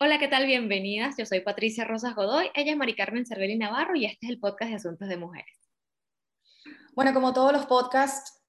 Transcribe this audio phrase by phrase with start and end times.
[0.00, 0.46] Hola, ¿qué tal?
[0.46, 1.16] Bienvenidas.
[1.18, 4.38] Yo soy Patricia Rosas Godoy, ella es Mari Carmen Cervelli Navarro y este es el
[4.38, 5.58] podcast de Asuntos de Mujeres.
[6.94, 8.44] Bueno, como todos los podcasts,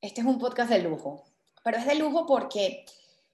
[0.00, 1.22] este es un podcast de lujo,
[1.62, 2.84] pero es de lujo porque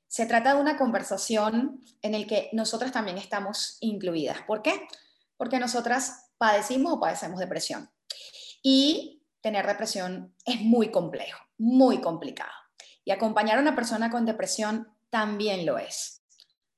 [0.06, 4.42] se trata de una conversación en el que nosotras también estamos incluidas.
[4.42, 4.86] ¿Por qué?
[5.38, 7.90] Porque nosotras padecimos o padecemos depresión.
[8.62, 12.52] Y tener depresión es muy complejo, muy complicado.
[13.02, 16.19] Y acompañar a una persona con depresión también lo es.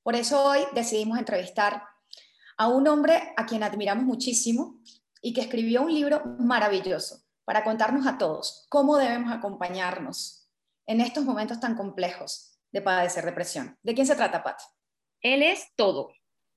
[0.03, 1.85] Por eso hoy decidimos entrevistar
[2.57, 4.81] a un hombre a quien admiramos muchísimo
[5.21, 10.49] y que escribió un libro maravilloso para contarnos a todos cómo debemos acompañarnos
[10.87, 13.79] en estos momentos tan complejos de padecer depresión.
[13.83, 14.61] ¿De quién se trata, Pat?
[15.21, 16.11] Él es todo.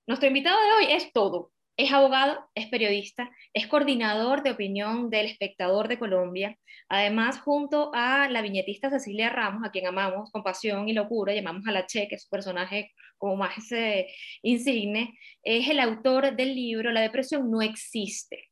[0.08, 1.52] Nuestro invitado de hoy es todo.
[1.78, 6.58] Es abogado, es periodista, es coordinador de opinión del Espectador de Colombia.
[6.88, 11.68] Además, junto a la viñetista Cecilia Ramos, a quien amamos con pasión y locura, llamamos
[11.68, 14.08] a la Che, que es su personaje como más ese
[14.42, 18.46] insigne, es el autor del libro La depresión no existe.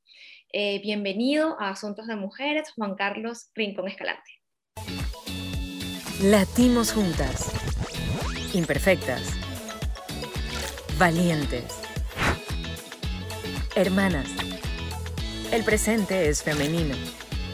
[0.52, 4.32] Eh, bienvenido a Asuntos de Mujeres, Juan Carlos Rincón Escalante.
[6.22, 7.52] Latimos juntas,
[8.54, 9.34] imperfectas,
[10.98, 11.93] valientes
[13.76, 14.28] Hermanas.
[15.52, 16.96] El presente es femenino.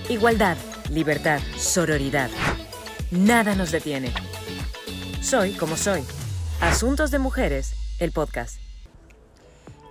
[0.10, 0.58] Igualdad,
[0.92, 2.30] libertad, sororidad.
[3.10, 4.14] Nada nos detiene.
[5.22, 6.04] Soy como soy.
[6.60, 8.60] Asuntos de Mujeres, el podcast.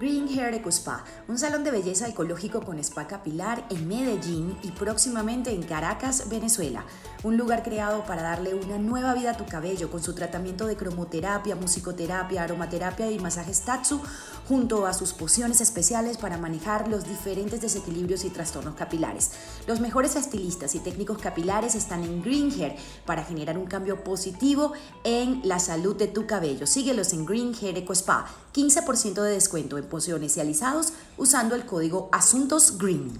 [0.00, 4.70] Green Hair Eco Spa, un salón de belleza ecológico con spa capilar en Medellín y
[4.70, 6.84] próximamente en Caracas, Venezuela.
[7.24, 10.76] Un lugar creado para darle una nueva vida a tu cabello con su tratamiento de
[10.76, 14.00] cromoterapia, musicoterapia, aromaterapia y masajes Tatsu,
[14.48, 19.32] junto a sus pociones especiales para manejar los diferentes desequilibrios y trastornos capilares.
[19.66, 24.72] Los mejores estilistas y técnicos capilares están en Green Hair para generar un cambio positivo
[25.04, 26.66] en la salud de tu cabello.
[26.66, 31.66] Síguelos en Green Hair Eco Spa 15% de descuento en pociones y alisados usando el
[31.66, 33.12] código Asuntos Green.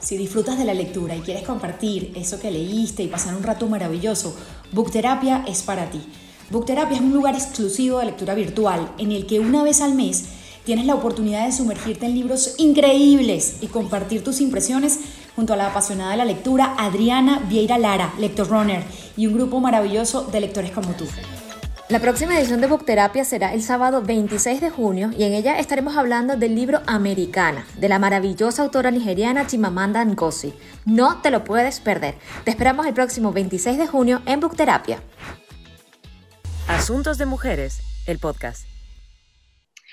[0.00, 3.68] Si disfrutas de la lectura y quieres compartir eso que leíste y pasar un rato
[3.68, 4.34] maravilloso,
[4.72, 6.04] Bookterapia es para ti.
[6.50, 10.26] Bookterapia es un lugar exclusivo de lectura virtual en el que una vez al mes
[10.64, 15.00] tienes la oportunidad de sumergirte en libros increíbles y compartir tus impresiones
[15.34, 18.82] junto a la apasionada de la lectura Adriana Vieira Lara, Lector Runner,
[19.16, 21.06] y un grupo maravilloso de lectores como tú.
[21.90, 25.96] La próxima edición de Bookterapia será el sábado 26 de junio y en ella estaremos
[25.96, 30.54] hablando del libro Americana, de la maravillosa autora nigeriana Chimamanda Ngozi.
[30.86, 32.14] No te lo puedes perder.
[32.44, 35.00] Te esperamos el próximo 26 de junio en Bookterapia.
[36.68, 38.66] Asuntos de Mujeres, el podcast.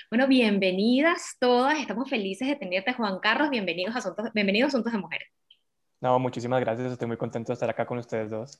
[0.08, 1.78] Bueno, bienvenidas todas.
[1.78, 3.50] Estamos felices de tenerte, Juan Carlos.
[3.50, 5.28] Bienvenidos a Asuntos, bienvenidos a Asuntos de Mujeres.
[6.00, 6.90] No, muchísimas gracias.
[6.90, 8.58] Estoy muy contento de estar acá con ustedes dos.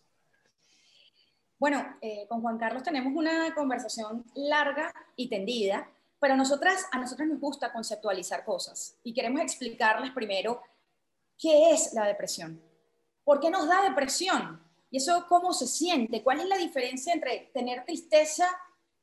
[1.58, 5.88] Bueno, eh, con Juan Carlos tenemos una conversación larga y tendida,
[6.20, 10.60] pero nosotras, a nosotras nos gusta conceptualizar cosas y queremos explicarles primero
[11.38, 12.60] qué es la depresión,
[13.24, 14.60] por qué nos da depresión
[14.92, 18.46] y eso cómo se siente, cuál es la diferencia entre tener tristeza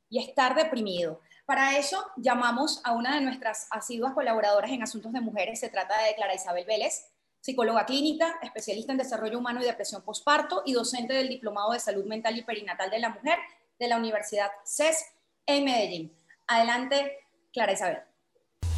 [0.08, 1.20] y estar deprimido.
[1.44, 6.00] Para eso llamamos a una de nuestras asiduas colaboradoras en asuntos de mujeres, se trata
[6.04, 11.14] de Clara Isabel Vélez psicóloga clínica, especialista en desarrollo humano y depresión postparto y docente
[11.14, 13.38] del Diplomado de Salud Mental y Perinatal de la Mujer
[13.78, 15.06] de la Universidad CES
[15.46, 16.12] en Medellín.
[16.46, 17.18] Adelante,
[17.52, 17.98] Clara Isabel.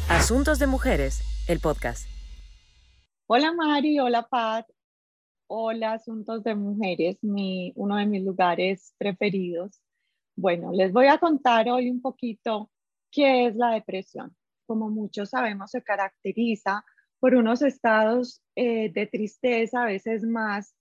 [0.09, 2.07] Asuntos de Mujeres, el podcast.
[3.27, 4.65] Hola Mari, hola Pat,
[5.55, 9.83] hola Asuntos de Mujeres, mi, uno de mis lugares preferidos.
[10.35, 12.71] Bueno, les voy a contar hoy un poquito
[13.11, 14.35] qué es la depresión.
[14.65, 16.83] Como muchos sabemos, se caracteriza
[17.19, 20.73] por unos estados eh, de tristeza a veces más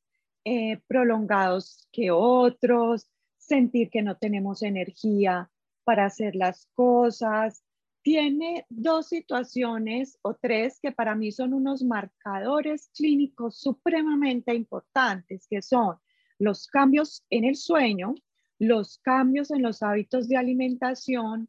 [0.47, 3.07] eh, prolongados que otros,
[3.37, 5.51] sentir que no tenemos energía
[5.85, 7.63] para hacer las cosas.
[8.03, 15.63] Tiene dos situaciones o tres que para mí son unos marcadores clínicos supremamente importantes, que
[15.63, 15.97] son
[16.39, 18.15] los cambios en el sueño,
[18.59, 21.49] los cambios en los hábitos de alimentación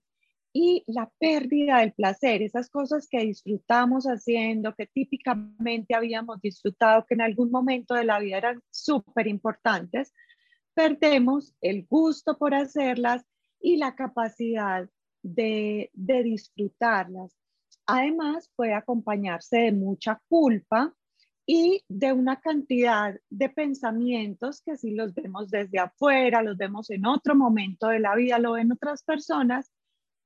[0.54, 7.16] y la pérdida del placer, esas cosas que disfrutamos haciendo, que típicamente habíamos disfrutado, que
[7.16, 10.14] en algún momento de la vida eran súper importantes,
[10.76, 13.26] perdemos el gusto por hacerlas
[13.60, 14.88] y la capacidad
[15.24, 17.36] de, de disfrutarlas.
[17.86, 20.94] Además, puede acompañarse de mucha culpa
[21.46, 27.06] y de una cantidad de pensamientos que si los vemos desde afuera, los vemos en
[27.06, 29.72] otro momento de la vida, lo ven otras personas,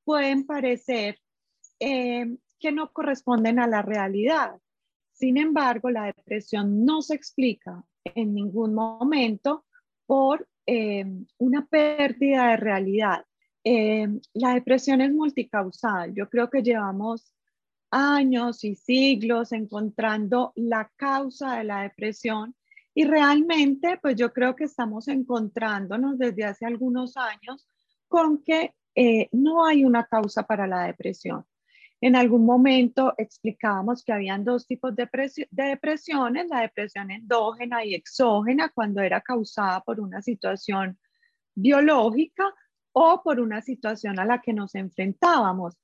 [0.04, 1.20] pueden parecer
[1.80, 4.60] eh, que no corresponden a la realidad.
[5.12, 9.66] Sin embargo, la depresión no se explica en ningún momento
[10.06, 11.06] por eh,
[11.40, 13.26] una pérdida de realidad.
[13.70, 16.14] Eh, la depresión es multicausal.
[16.16, 17.34] Yo creo que llevamos
[17.92, 22.56] años y siglos encontrando la causa de la depresión
[22.94, 27.68] y realmente, pues yo creo que estamos encontrándonos desde hace algunos años
[28.08, 31.46] con que eh, no hay una causa para la depresión.
[32.00, 35.10] En algún momento explicábamos que habían dos tipos de,
[35.52, 40.98] de, depresiones, la depresión endógena y exógena, cuando era causada por una situación
[41.54, 42.54] biológica
[42.94, 45.78] o por una situación a la que nos enfrentábamos.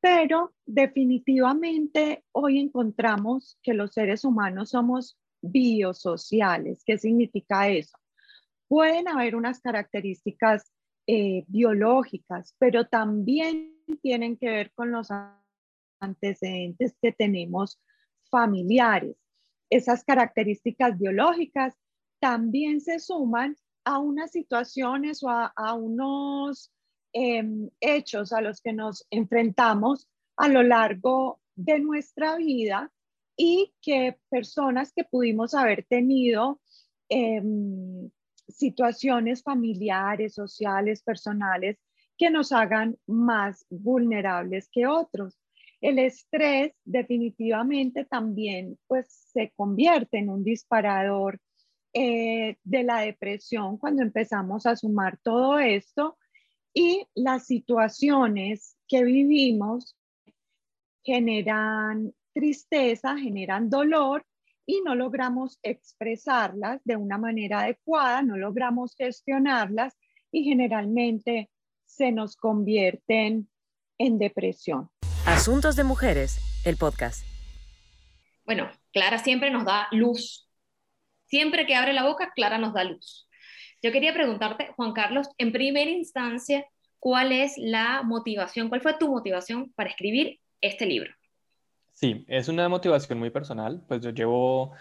[0.00, 6.82] Pero definitivamente hoy encontramos que los seres humanos somos biosociales.
[6.84, 7.98] ¿Qué significa eso?
[8.68, 10.72] Pueden haber unas características
[11.06, 15.08] eh, biológicas, pero también tienen que ver con los
[15.98, 17.80] antecedentes que tenemos
[18.30, 19.16] familiares.
[19.70, 21.74] Esas características biológicas
[22.20, 26.72] también se suman a unas situaciones o a, unos
[27.12, 32.90] em, hechos a los que nos enfrentamos a lo largo de nuestra vida
[33.36, 36.60] y que personas que pudimos haber tenido
[37.08, 38.10] em,
[38.48, 41.78] situaciones familiares, sociales, personales,
[42.18, 45.38] que nos hagan más vulnerables que otros.
[45.80, 51.40] El estrés definitivamente también pues se convierte en un disparador
[51.92, 56.16] eh, de la depresión cuando empezamos a sumar todo esto
[56.72, 59.96] y las situaciones que vivimos
[61.02, 64.24] generan tristeza, generan dolor
[64.66, 69.96] y no logramos expresarlas de una manera adecuada, no logramos gestionarlas
[70.30, 71.50] y generalmente
[71.86, 73.48] se nos convierten
[73.98, 74.90] en depresión.
[75.26, 77.24] Asuntos de Mujeres, el podcast.
[78.46, 80.49] Bueno, Clara siempre nos da luz.
[81.30, 83.28] Siempre que abre la boca, Clara nos da luz.
[83.80, 86.66] Yo quería preguntarte, Juan Carlos, en primera instancia,
[86.98, 88.68] ¿cuál es la motivación?
[88.68, 91.12] ¿Cuál fue tu motivación para escribir este libro?
[91.92, 94.72] Sí, es una motivación muy personal, pues yo llevo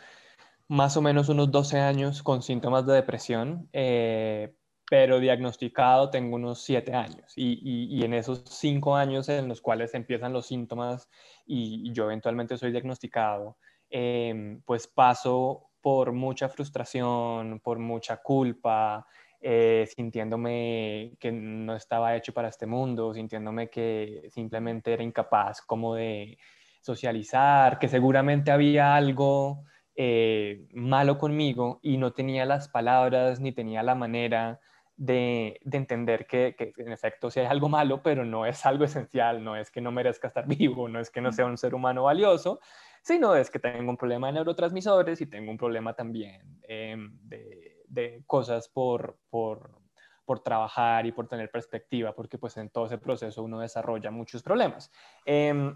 [0.67, 4.51] más o menos unos 12 años con síntomas de depresión, eh,
[4.89, 10.33] pero diagnosticado tengo unos 7 años y, en esos 5 años en los cuales empiezan
[10.33, 11.07] los síntomas
[11.45, 13.57] y, yo eventualmente soy diagnosticado,
[13.91, 19.05] em, pues paso por mucha frustración, por mucha culpa,
[19.41, 25.95] eh, sintiéndome que no estaba hecho para este mundo, sintiéndome que simplemente era incapaz como
[25.95, 26.37] de
[26.81, 29.63] socializar, que seguramente había algo
[29.95, 34.59] eh, malo conmigo y no tenía las palabras ni tenía la manera
[34.99, 39.55] de, entender que, en efecto sí hay algo malo, pero no es algo esencial, no
[39.55, 42.59] es que no merezca estar vivo, no es que no sea un ser humano valioso,
[43.01, 48.23] sino es que tengo un problema de neurotransmisores y tengo un problema también em, de,
[48.25, 49.81] cosas por, por,
[50.25, 54.43] por, trabajar y por tener perspectiva, porque pues en todo ese proceso uno desarrolla muchos
[54.43, 54.91] problemas.
[55.25, 55.75] Em,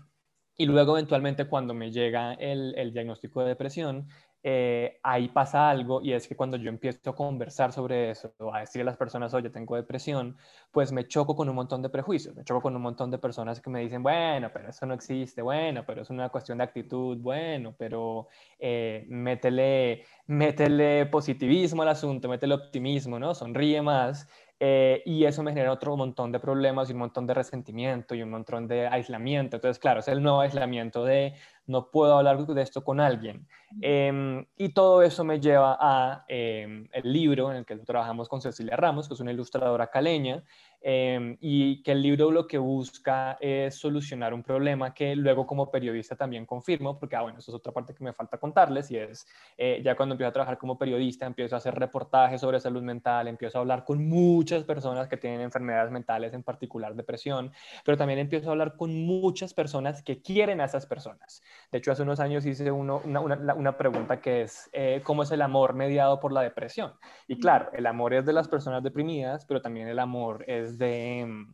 [0.55, 4.07] y luego eventualmente cuando me llega el, el diagnóstico de depresión,
[4.45, 8.59] eh, ahí pasa algo y es que cuando yo empiezo a conversar sobre eso, a
[8.59, 10.35] decir a las personas, oye, tengo depresión,
[10.71, 13.61] pues me choco con un montón de prejuicios, me choco con un montón de personas
[13.61, 17.17] que me dicen, bueno, pero eso no existe, bueno, pero es una cuestión de actitud,
[17.19, 18.27] bueno, pero
[18.59, 23.33] eh, métele, métele positivismo al asunto, métele optimismo, ¿no?
[23.33, 24.27] Sonríe más.
[24.65, 28.21] Eh, y eso me genera otro montón de problemas y un montón de resentimiento y
[28.23, 29.57] un montón de aislamiento.
[29.57, 31.33] Entonces, claro, es el nuevo aislamiento de
[31.65, 33.47] no puedo hablar de esto con alguien.
[33.81, 38.41] Em, y todo eso me lleva a em, el libro en el que trabajamos con
[38.41, 40.43] Cecilia Ramos, que es una ilustradora caleña,
[40.81, 45.71] em, y que el libro lo que busca es solucionar un problema que luego como
[45.71, 48.97] periodista también confirmo, porque, ah, bueno, eso es otra parte que me falta contarles, y
[48.97, 49.25] es,
[49.57, 53.27] eh, ya cuando empiezo a trabajar como periodista, empiezo a hacer reportajes sobre salud mental,
[53.27, 57.51] empiezo a hablar con muchas personas que tienen enfermedades mentales, en particular depresión,
[57.85, 61.41] pero también empiezo a hablar con muchas personas que quieren a esas personas.
[61.71, 65.23] De hecho, hace unos años hice uno, una, una, una, pregunta que es, eh, ¿cómo
[65.23, 66.93] es el amor mediado por la depresión?
[67.27, 71.25] Y claro, el amor es de las personas deprimidas, pero también el amor es de,
[71.27, 71.53] mm,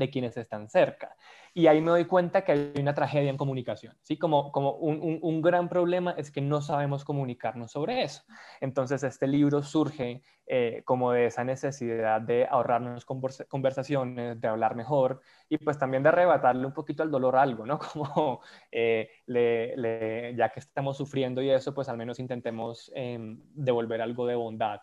[0.00, 1.16] de quienes están cerca.
[1.54, 4.16] Y ahí me doy cuenta que hay una tragedia en comunicación, ¿sí?
[4.16, 8.22] Como, como un, un, gran problema es que no sabemos comunicarnos sobre eso.
[8.60, 15.20] Entonces, este libro surge eh, como de esa necesidad de ahorrarnos conversaciones, de hablar mejor
[15.48, 17.78] y pues también de arrebatarle un poquito al dolor algo, ¿no?
[17.92, 18.40] Como
[18.70, 24.26] eh, le, ya que estamos sufriendo y eso, pues al menos intentemos em, devolver algo
[24.26, 24.80] de bondad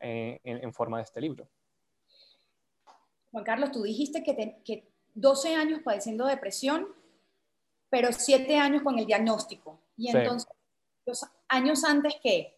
[0.00, 1.48] eh, en, en, forma de este libro.
[3.34, 6.86] Juan Carlos, tú dijiste que, que 12 años padeciendo depresión,
[7.90, 9.80] pero 7 años con el diagnóstico.
[9.96, 10.48] Y entonces,
[11.04, 12.56] los años antes, ¿qué?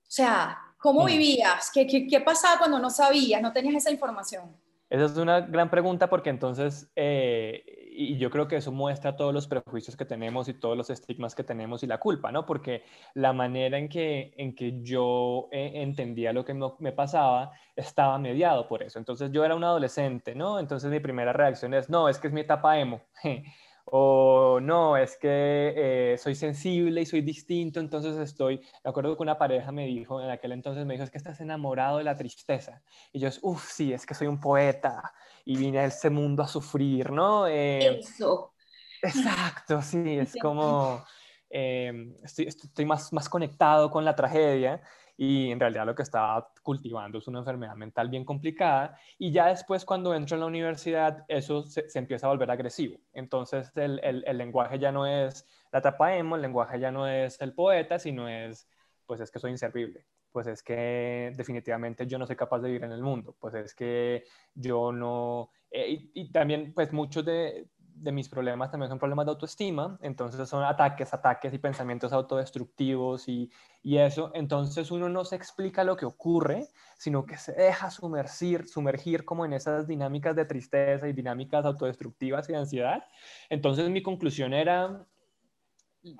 [0.00, 1.06] O sea, ¿cómo mm.
[1.06, 1.70] vivías?
[1.70, 4.56] ¿Qué, ¿Qué, qué, pasaba cuando no sabías, no tenías esa información?
[4.88, 9.32] Esa es una gran pregunta porque entonces, eh, y yo creo que eso muestra todos
[9.32, 12.44] los prejuicios que tenemos y todos los estigmas que tenemos y la culpa, ¿no?
[12.44, 12.82] Porque
[13.14, 18.66] la manera en que, en que yo eh, entendía lo que me pasaba estaba mediado
[18.66, 18.98] por eso.
[18.98, 20.58] Entonces yo era un adolescente, ¿no?
[20.58, 23.00] Entonces mi primera reacción es, no, es que es mi etapa emo.
[23.86, 29.22] o no, es que eh, soy sensible y soy distinto, entonces estoy, de acuerdo que
[29.22, 32.16] una pareja me dijo, en aquel entonces me dijo, es que estás enamorado de la
[32.16, 32.82] tristeza.
[33.12, 35.12] Y yo, uff, sí, es que soy un poeta
[35.44, 37.46] y vine a este mundo a sufrir, ¿no?
[37.46, 38.54] Eh, Eso.
[39.02, 41.04] Exacto, sí, es como,
[41.50, 44.80] eh, estoy, estoy más, más conectado con la tragedia
[45.16, 49.46] y en realidad lo que estaba cultivando es una enfermedad mental bien complicada y ya
[49.46, 52.98] después cuando entro en la universidad eso se, empieza a volver agresivo.
[53.12, 57.40] Entonces el, el, lenguaje ya no es la tapa emo, el lenguaje ya no es
[57.40, 58.68] el poeta, sino es,
[59.06, 62.82] pues es que soy inservible, pues es que definitivamente yo no soy capaz de vivir
[62.82, 65.50] en el mundo, pues es que yo no...
[65.70, 70.48] Eh, y, también pues muchos de, de mis problemas también son problemas de autoestima, entonces
[70.48, 73.48] son ataques, ataques y pensamientos autodestructivos y,
[73.84, 76.66] y, eso, entonces uno no se explica lo que ocurre,
[76.98, 82.48] sino que se deja sumergir, sumergir como en esas dinámicas de tristeza y dinámicas autodestructivas
[82.48, 83.04] y de ansiedad.
[83.50, 85.06] Entonces mi conclusión era,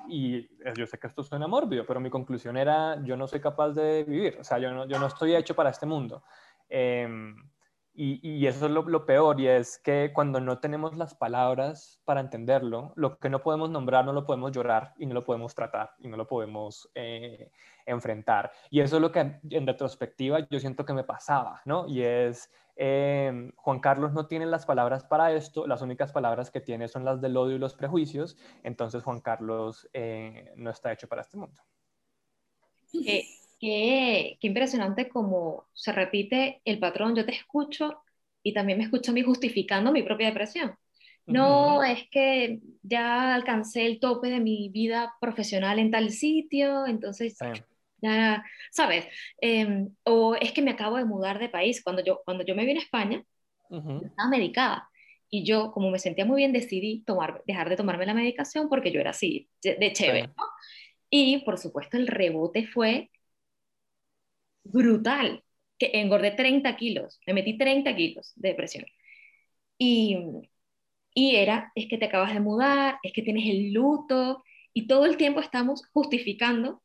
[0.08, 3.70] y yo sé que esto suena mórbido, pero mi conclusión era, yo no soy capaz
[3.70, 6.24] de vivir, o sea, yo no, yo no estoy hecho para este mundo.
[6.68, 7.06] Eh,
[7.96, 12.92] y, eso es lo, peor, y es que cuando no tenemos las palabras para entenderlo,
[12.96, 16.08] lo que no podemos nombrar no lo podemos llorar y no lo podemos tratar y
[16.08, 17.52] no lo podemos eh,
[17.86, 18.50] enfrentar.
[18.68, 21.86] Y eso es lo que en retrospectiva yo siento que me pasaba, ¿no?
[21.86, 26.60] Y es, em, Juan Carlos no tiene las palabras para esto, las únicas palabras que
[26.60, 31.06] tiene son las del odio y los prejuicios, entonces Juan Carlos eh, no está hecho
[31.06, 31.62] para este mundo.
[32.92, 33.24] Eh,
[33.64, 38.02] Qué, impresionante como se repite el patrón, yo te escucho
[38.42, 40.74] y también me escucho a mí justificando mi propia depresión.
[41.24, 47.38] No, es que ya alcancé el tope de mi vida profesional en tal sitio, entonces
[48.02, 49.06] ya, ¿sabes?
[49.40, 51.82] Em, o es que me acabo de mudar de país.
[51.82, 53.24] Cuando yo, cuando yo me vine a España,
[53.70, 54.90] estaba medicada.
[55.30, 58.92] Y yo, como me sentía muy bien, decidí tomar, dejar de tomarme la medicación porque
[58.92, 60.26] yo era así, de, chévere.
[60.26, 60.44] ¿no?
[61.08, 63.10] Y por supuesto el rebote fue
[64.64, 65.44] brutal,
[65.78, 68.86] que engordé 30 kilos, me metí 30 kilos de depresión.
[69.78, 70.18] Y,
[71.14, 74.42] y era, es que te acabas de mudar, es que tienes el luto,
[74.72, 76.82] y todo el tiempo estamos justificando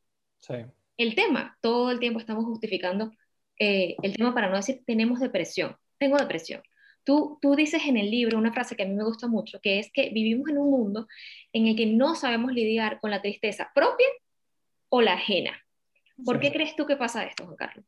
[0.98, 3.12] el tema, todo el tiempo estamos justificando
[3.57, 6.62] eh, el tema para no decir tenemos depresión, tengo depresión.
[7.03, 9.79] Tú, tú dices en el libro una frase que a mí me gusta mucho, que
[9.79, 11.07] es que vivimos en un mundo
[11.53, 14.07] en el que no sabemos lidiar con la tristeza propia
[14.89, 15.53] o la ajena.
[16.25, 17.85] ¿Por qué crees tú que pasa esto, Juan Carlos?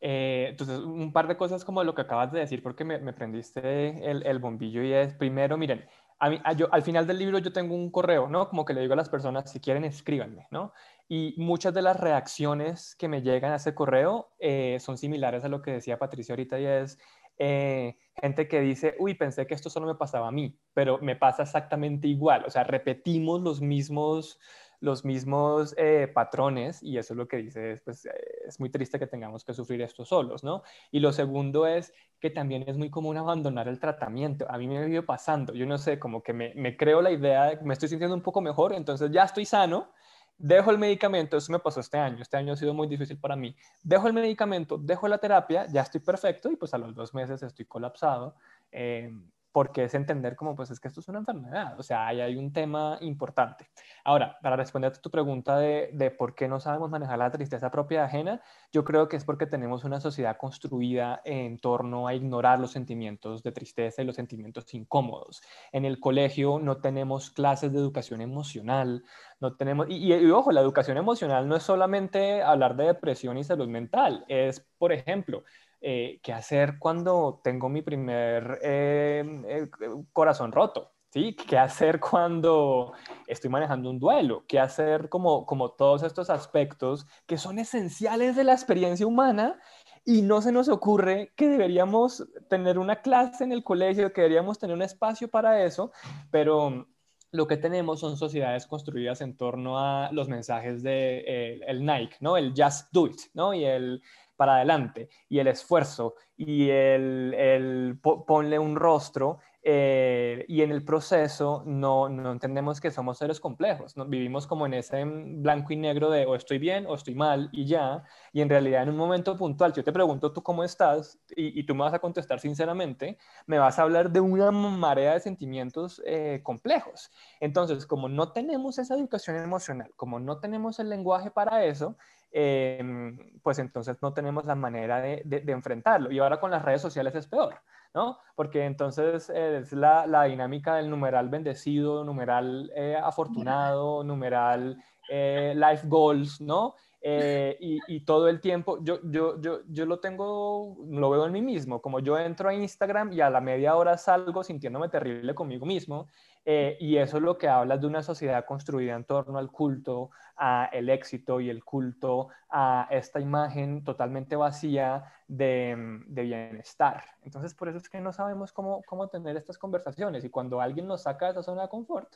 [0.00, 4.10] Eh, entonces, un par de cosas como lo que acabas de decir, porque me, prendiste
[4.10, 5.86] el, bombillo y es, primero, miren,
[6.18, 8.48] a mí, yo, al final del libro yo tengo un correo, ¿no?
[8.48, 10.72] Como que le digo a las personas, si quieren, escríbanme, ¿no?
[11.08, 15.48] Y muchas de las reacciones que me llegan a ese correo eh, son similares a
[15.48, 16.98] lo que decía Patricia ahorita y es
[17.38, 21.16] eh, gente que dice, uy, pensé que esto solo me pasaba a mí, pero me
[21.16, 24.38] pasa exactamente igual, o sea, repetimos los mismos
[24.80, 28.08] los mismos eh, patrones y eso es lo que dice, es, pues,
[28.46, 30.62] es muy triste que tengamos que sufrir esto solos, ¿no?
[30.90, 34.46] Y lo segundo es que también es muy común abandonar el tratamiento.
[34.50, 37.10] A mí me ha ido pasando, yo no sé, como que me, me creo la
[37.10, 39.90] idea me estoy sintiendo un poco mejor, entonces ya estoy sano,
[40.38, 43.36] dejo el medicamento, eso me pasó este año, este año ha sido muy difícil para
[43.36, 47.14] mí, dejo el medicamento, dejo la terapia, ya estoy perfecto y pues a los dos
[47.14, 48.34] meses estoy colapsado.
[48.72, 49.12] Eh,
[49.54, 52.34] porque es entender como, pues es que esto es una enfermedad, o sea, ahí hay
[52.34, 53.68] un tema importante.
[54.02, 57.70] Ahora, para responder a tu pregunta de, de, por qué no sabemos manejar la tristeza
[57.70, 58.42] propia ajena,
[58.72, 63.44] yo creo que es porque tenemos una sociedad construida en torno a ignorar los sentimientos
[63.44, 65.40] de tristeza y los sentimientos incómodos.
[65.70, 69.04] En el colegio no tenemos clases de educación emocional,
[69.38, 73.44] no tenemos, y, y, ojo, la educación emocional no es solamente hablar de depresión y
[73.44, 75.44] salud mental, es, por ejemplo,
[75.86, 79.68] eh, qué hacer cuando tengo mi primer eh, eh,
[80.14, 81.36] corazón roto, ¿sí?
[81.36, 82.94] ¿Qué hacer cuando
[83.26, 84.46] estoy manejando un duelo?
[84.48, 89.60] ¿Qué hacer como, como todos estos aspectos que son esenciales de la experiencia humana
[90.06, 94.58] y no se nos ocurre que deberíamos tener una clase en el colegio, que deberíamos
[94.58, 95.92] tener un espacio para eso,
[96.30, 96.88] pero
[97.30, 102.38] lo que tenemos son sociedades construidas en torno a los mensajes de el Nike, ¿no?
[102.38, 103.52] El just do it, ¿no?
[103.52, 104.00] Y el
[104.36, 110.84] para adelante y el esfuerzo y el, el ponle un rostro eh, y en el
[110.84, 114.04] proceso no, no, entendemos que somos seres complejos, ¿no?
[114.04, 117.64] vivimos como en ese blanco y negro de o estoy bien o estoy mal y
[117.64, 121.18] ya, y en realidad en un momento puntual, si yo te pregunto tú cómo estás
[121.34, 125.14] y, y tú me vas a contestar sinceramente, me vas a hablar de una marea
[125.14, 127.10] de sentimientos eh, complejos.
[127.40, 131.96] Entonces, como no tenemos esa educación emocional, como no tenemos el lenguaje para eso,
[132.36, 136.10] em, pues entonces no tenemos la manera de, enfrentarlo.
[136.10, 137.54] Y ahora con las redes sociales es peor.
[137.94, 138.18] ¿no?
[138.34, 145.86] Porque entonces es la, la, dinámica del numeral bendecido, numeral eh, afortunado, numeral eh, life
[145.86, 146.74] goals, ¿no?
[147.04, 151.42] Y, y, todo el tiempo, yo, yo, yo, yo lo tengo, lo veo en mí
[151.42, 155.66] mismo, como yo entro a Instagram y a la media hora salgo sintiéndome terrible conmigo
[155.66, 156.08] mismo
[156.46, 160.10] eh, y eso es lo que habla de una sociedad construida en torno al culto,
[160.36, 167.02] a el éxito y el culto, a esta imagen totalmente vacía de, de bienestar.
[167.22, 170.24] Entonces, por eso es que no sabemos cómo, cómo, tener estas conversaciones.
[170.24, 172.14] Y cuando alguien nos saca de esa zona de confort,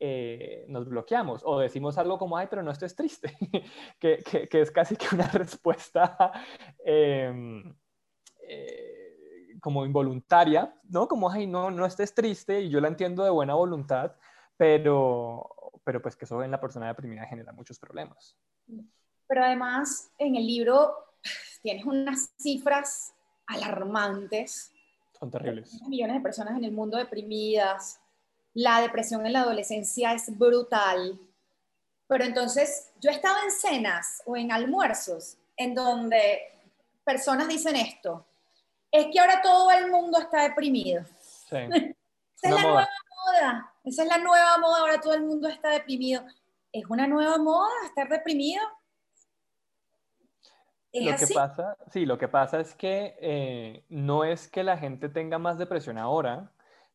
[0.00, 3.36] eh, nos bloqueamos o decimos algo como, ay, pero no estés triste,
[4.00, 6.32] que, que, que, es casi que una respuesta...
[6.84, 7.74] Em,
[8.42, 9.10] eh,
[9.60, 11.06] como involuntaria, ¿no?
[11.06, 14.16] Como, ay, no, no estés triste y yo la entiendo de buena voluntad,
[14.56, 15.48] pero,
[15.84, 18.36] pero pues que eso en la persona deprimida genera muchos problemas.
[19.26, 20.94] Pero además, en el libro
[21.62, 23.14] tienes unas cifras
[23.46, 24.72] alarmantes.
[25.18, 25.80] Son terribles.
[25.86, 27.99] Millones de personas en el mundo deprimidas.
[28.54, 31.18] La depresión en la adolescencia es brutal.
[32.06, 36.40] Pero entonces, yo he estado en cenas o en almuerzos en donde
[37.04, 38.26] personas dicen esto,
[38.90, 41.04] es que ahora todo el mundo está deprimido.
[41.48, 41.56] Sí.
[42.42, 42.88] Esa es la nueva
[43.26, 43.74] moda.
[43.84, 46.24] Esa es la nueva moda, ahora todo el mundo está deprimido.
[46.72, 48.62] ¿Es una nueva moda estar deprimido?
[50.92, 55.08] lo que pasa, sí, lo que pasa es que eh, no es que la gente
[55.08, 56.50] tenga más depresión ahora,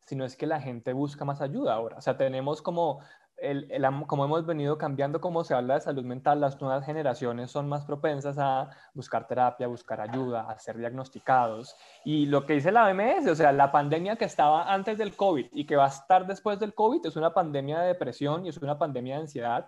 [0.06, 1.98] sino es que la gente busca más ayuda ahora.
[1.98, 3.02] O sea, tenemos como
[4.08, 7.86] como hemos venido cambiando cómo se habla de salud mental, las nuevas generaciones son más
[7.86, 11.76] propensas a buscar terapia, buscar ayuda, a ser diagnosticados.
[12.06, 15.48] Y lo que dice la OMS, o sea, la pandemia que estaba antes del COVID
[15.52, 18.58] y que va a estar después del COVID es una pandemia de depresión y es
[18.58, 19.68] una pandemia de ansiedad.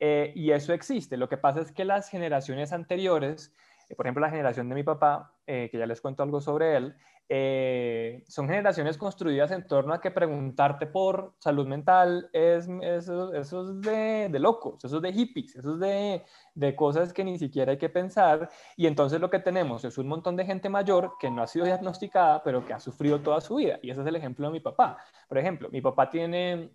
[0.00, 1.16] Eh, y eso existe.
[1.16, 3.54] Lo que pasa es que las generaciones anteriores,
[3.96, 6.96] por ejemplo, la generación de mi papá, eh, que ya les cuento algo sobre él,
[7.28, 13.80] eh, son generaciones construidas en torno a que preguntarte por salud mental es, eso, es
[13.80, 16.24] de, de, locos, eso es de hippies, eso es de,
[16.54, 18.50] de, cosas que ni siquiera hay que pensar.
[18.76, 21.64] Y entonces lo que tenemos es un montón de gente mayor que no ha sido
[21.64, 23.78] diagnosticada, pero que ha sufrido toda su vida.
[23.82, 24.98] Y ese es el ejemplo de mi papá.
[25.26, 26.70] Por ejemplo, mi papá tiene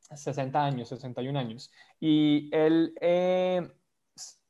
[0.00, 3.68] 60 años, 61 años, y él, eh,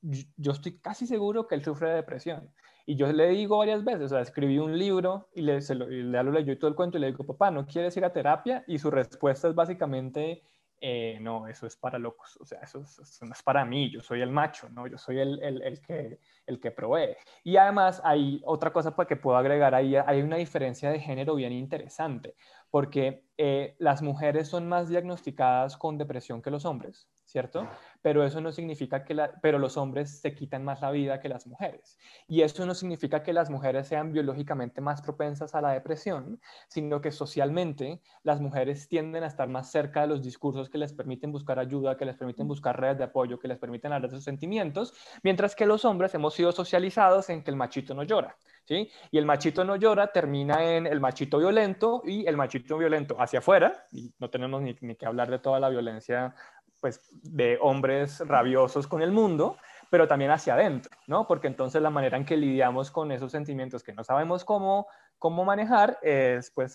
[0.02, 2.52] yo estoy casi seguro que él sufre de depresión.
[2.86, 5.92] Y yo le digo varias veces, o sea, escribí un libro y le, se lo,
[5.92, 8.64] y le leyó todo el cuento y le digo, papá, ¿no quieres ir a terapia?
[8.66, 10.42] Y su respuesta es básicamente,
[10.80, 14.22] eh, no, eso es para locos, o sea, eso, no es para mí, yo soy
[14.22, 14.86] el macho, ¿no?
[14.86, 17.16] Yo soy el, el, el, que, el que provee.
[17.44, 21.52] Y además hay otra cosa que puedo agregar ahí, hay una diferencia de género bien
[21.52, 22.36] interesante,
[22.70, 27.68] porque eh, las mujeres son más diagnosticadas con depresión que los hombres, ¿cierto?
[28.02, 31.28] Pero eso no significa que la, pero los hombres se quitan más la vida que
[31.28, 31.98] las mujeres.
[32.26, 37.00] Y eso no significa que las mujeres sean biológicamente más propensas a la depresión, sino
[37.00, 41.32] que socialmente las mujeres tienden a estar más cerca de los discursos que les permiten
[41.32, 44.24] buscar ayuda, que les permiten buscar redes de apoyo, que les permiten hablar de sus
[44.24, 48.36] sentimientos, mientras que los hombres hemos sido socializados en que el machito no llora.
[48.64, 48.90] ¿Sí?
[49.10, 53.38] Y el machito no llora termina en el machito violento y el machito violento hacia
[53.38, 56.34] afuera, y no tenemos ni, ni que hablar de toda la violencia
[56.80, 59.56] pues, de hombres rabiosos con el mundo,
[59.90, 61.26] pero también hacia adentro, ¿no?
[61.26, 64.86] Porque entonces la manera en que lidiamos con esos sentimientos que no sabemos cómo,
[65.18, 66.74] cómo manejar es pues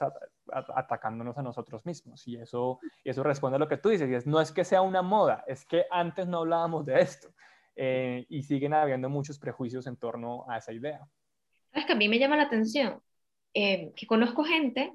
[0.52, 2.28] atacándonos a nosotros mismos.
[2.28, 4.82] Y eso, eso responde a lo que tú dices, y es, no es que sea
[4.82, 7.30] una moda, es que antes no hablábamos de esto.
[7.76, 11.00] Eh, y siguen habiendo muchos prejuicios en torno a esa idea.
[11.72, 13.02] Es que a mí me llama la atención
[13.54, 14.94] eh, que conozco gente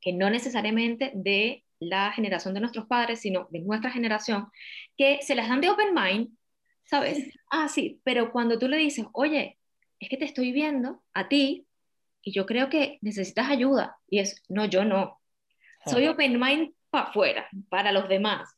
[0.00, 4.48] que no necesariamente de la generación de nuestros padres, sino de nuestra generación,
[4.96, 6.36] que se las dan de open mind,
[6.84, 7.34] ¿sabes?
[7.50, 9.58] Ah, sí, pero cuando tú le dices, oye,
[10.00, 11.66] es que te estoy viendo a ti
[12.22, 15.20] y yo creo que necesitas ayuda, y es, no, yo no.
[15.86, 18.50] Soy open mind para afuera, para los demás,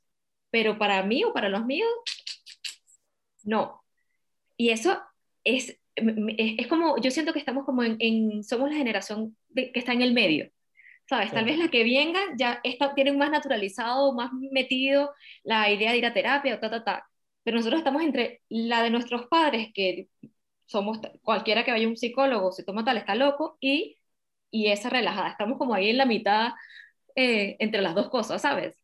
[0.50, 1.90] pero para mí o para los míos,
[3.44, 3.82] no.
[4.56, 5.00] Y eso
[5.44, 10.02] es, es, como, yo siento que estamos como en, somos la generación que está en
[10.02, 10.50] el medio.
[11.10, 11.32] ¿Sabes?
[11.32, 15.98] Tal vez la que venga ya está, tienen más naturalizado, más metido la idea de
[15.98, 17.10] ir a terapia o ta, ta, ta.
[17.42, 20.08] Pero nosotros estamos entre la de nuestros padres, que
[20.66, 23.98] somos cualquiera que vaya a un psicólogo, se toma tal, está loco, y,
[24.52, 25.30] y esa relajada.
[25.30, 26.52] Estamos como ahí en la mitad
[27.16, 28.76] eh, entre las dos cosas, ¿sabes?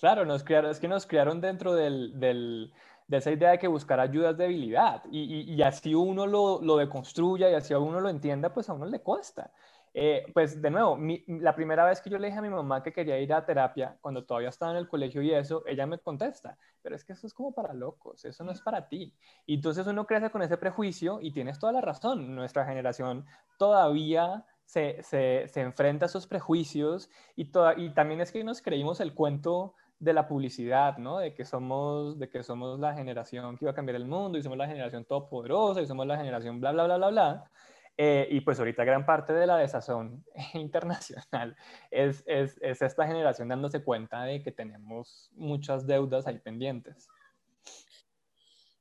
[0.00, 2.72] Claro, nos es que nos crearon dentro del, del,
[3.06, 5.02] de esa idea de que buscar ayuda es debilidad.
[5.10, 8.72] Y, y, y así uno lo, lo, deconstruya y así uno lo entienda, pues a
[8.74, 9.52] uno le cuesta.
[9.96, 12.92] Eh, pues de nuevo, la primera vez que yo le dije a mi mamá que
[12.92, 16.58] quería ir a terapia, cuando todavía estaba en el colegio y eso, ella me contesta,
[16.82, 19.14] pero es que eso es como para locos, eso no es para ti.
[19.46, 23.24] Y entonces uno crece con ese prejuicio y tienes toda la razón, nuestra generación
[23.56, 28.62] todavía se, se, se enfrenta a esos prejuicios y, toda, y también es que nos
[28.62, 31.18] creímos el cuento de la publicidad, ¿no?
[31.18, 34.42] De que somos, de que somos la generación que iba a cambiar el mundo y
[34.42, 37.50] somos la generación todopoderosa y somos la generación bla, bla, bla, bla, bla.
[37.96, 41.56] Eh, y pues ahorita gran parte de la desazón internacional
[41.92, 47.08] es, es, es, esta generación dándose cuenta de que tenemos muchas deudas ahí pendientes.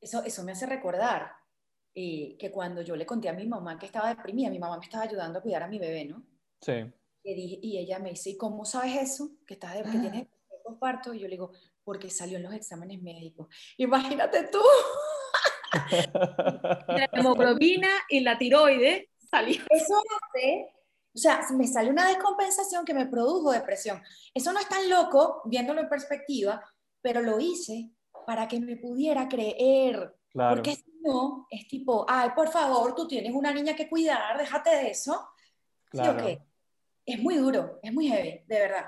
[0.01, 1.31] Eso, eso me hace recordar
[1.93, 4.85] eh, que cuando yo le conté a mi mamá que estaba deprimida, mi mamá me
[4.85, 6.25] estaba ayudando a cuidar a mi bebé, ¿no?
[6.59, 6.91] Sí.
[7.23, 9.29] Y, y ella me dice, ¿y cómo sabes eso?
[9.45, 10.27] Que, estás de, que tienes
[10.79, 11.13] parto?
[11.13, 11.51] Y yo le digo,
[11.83, 13.47] porque salió en los exámenes médicos.
[13.77, 14.59] Imagínate tú.
[16.87, 19.61] La hemoglobina y la tiroide salió.
[19.69, 20.67] Eso hace,
[21.13, 24.01] o sea, me sale una descompensación que me produjo depresión.
[24.33, 26.63] Eso no es tan loco, viéndolo en perspectiva,
[27.01, 27.91] pero lo hice
[28.25, 30.15] para que me pudiera creer.
[30.29, 30.55] Claro.
[30.55, 34.69] Porque si no, es tipo, ay, por favor, tú tienes una niña que cuidar, déjate
[34.69, 35.27] de eso.
[35.89, 36.27] Claro.
[36.27, 36.39] ¿Sí?
[37.05, 38.85] Es muy duro, es muy heavy, de verdad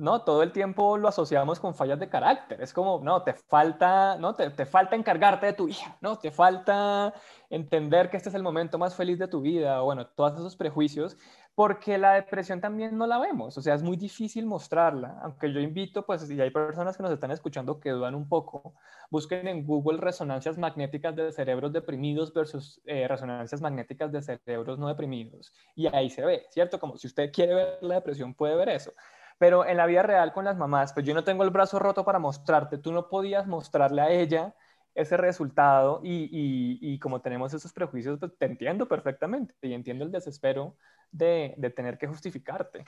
[0.00, 2.62] no, todo el tiempo lo asociamos con fallas de carácter.
[2.62, 6.30] Es como, no, te falta, no, te, te, falta encargarte de tu hija, no, te
[6.30, 7.12] falta
[7.50, 10.56] entender que este es el momento más feliz de tu vida, o bueno, todos esos
[10.56, 11.18] prejuicios,
[11.54, 15.60] porque la depresión también no la vemos, o sea, es muy difícil mostrarla, aunque yo
[15.60, 18.72] invito, pues, si hay personas que nos están escuchando que dudan un poco,
[19.10, 24.88] busquen en Google resonancias magnéticas de cerebros deprimidos versus eh, resonancias magnéticas de cerebros no
[24.88, 26.80] deprimidos, y ahí se ve, ¿cierto?
[26.80, 28.92] Como si usted quiere ver la depresión, puede ver eso.
[29.40, 32.04] Pero en la vida real con las mamás, pues yo no tengo el brazo roto
[32.04, 34.54] para mostrarte, tú no podías mostrarle a ella
[34.94, 40.04] ese resultado y, y, y como tenemos esos prejuicios, pues te entiendo perfectamente y entiendo
[40.04, 40.76] el desespero
[41.10, 42.84] de, de tener que justificarte.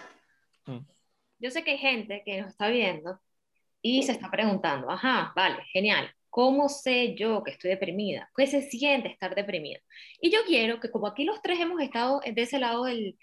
[0.67, 0.81] Mm.
[1.39, 3.19] Yo sé que hay gente que nos está viendo
[3.81, 8.31] y se está preguntando, ajá, vale, genial, ¿cómo sé yo que estoy deprimida?
[8.37, 9.81] ¿Qué se siente estar deprimida?
[10.21, 13.19] Y yo quiero que como aquí los tres hemos estado de ese lado del,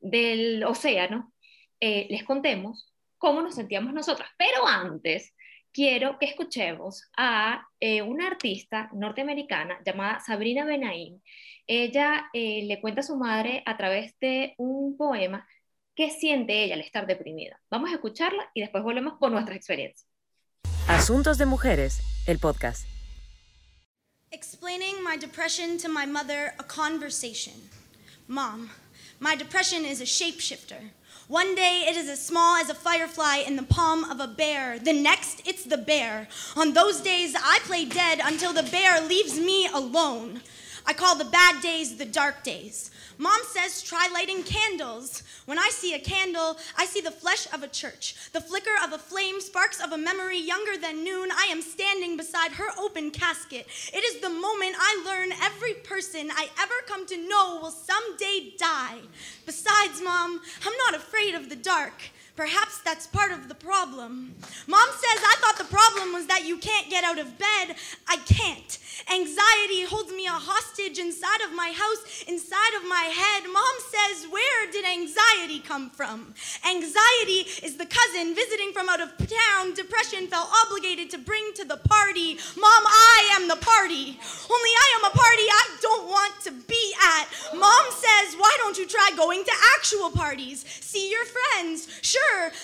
[0.00, 1.32] del océano,
[1.82, 4.30] eh, les contemos cómo nos sentíamos nosotras.
[4.38, 5.34] Pero antes,
[5.72, 11.20] quiero que escuchemos a eh, una artista norteamericana llamada Sabrina Benaim.
[11.66, 15.44] Ella eh, le cuenta a su madre a través de un poema
[15.96, 17.60] qué siente ella al estar deprimida.
[17.68, 20.06] Vamos a escucharla y después volvemos con nuestras experiencias.
[20.86, 22.86] Asuntos de Mujeres, el podcast.
[24.30, 27.54] Explaining my depression to my mother, a conversation.
[28.28, 28.70] Mom,
[29.18, 30.92] my depression is a shapeshifter.
[31.32, 34.78] One day it is as small as a firefly in the palm of a bear.
[34.78, 36.28] The next, it's the bear.
[36.56, 40.42] On those days, I play dead until the bear leaves me alone.
[40.84, 42.90] I call the bad days the dark days.
[43.22, 45.22] Mom says try lighting candles.
[45.44, 48.92] When I see a candle, I see the flesh of a church, the flicker of
[48.92, 51.28] a flame, sparks of a memory younger than noon.
[51.30, 53.68] I am standing beside her open casket.
[53.94, 58.54] It is the moment I learn every person I ever come to know will someday
[58.58, 58.98] die.
[59.46, 62.02] Besides, Mom, I'm not afraid of the dark.
[62.34, 64.34] Perhaps that's part of the problem.
[64.66, 67.76] Mom says, I thought the problem was that you can't get out of bed.
[68.08, 68.78] I can't.
[69.10, 73.44] Anxiety holds me a hostage inside of my house, inside of my head.
[73.52, 76.34] Mom says, Where did anxiety come from?
[76.64, 79.74] Anxiety is the cousin visiting from out of town.
[79.74, 82.38] Depression felt obligated to bring to the party.
[82.56, 84.16] Mom, I am the party.
[84.48, 86.84] Only I am a party I don't want to be
[87.18, 87.24] at.
[87.58, 90.64] Mom says, Why don't you try going to actual parties?
[90.80, 91.88] See your friends.
[92.02, 92.21] Sure,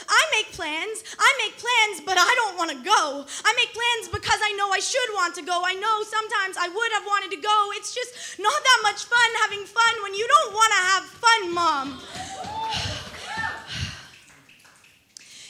[0.08, 1.04] I make plans.
[1.18, 3.24] I make plans, but I don't want to go.
[3.44, 5.62] I make plans because I know I should want to go.
[5.64, 7.70] I know sometimes I would have wanted to go.
[7.74, 11.40] It's just not that much fun having fun when you don't want to have fun,
[11.54, 11.86] Mom.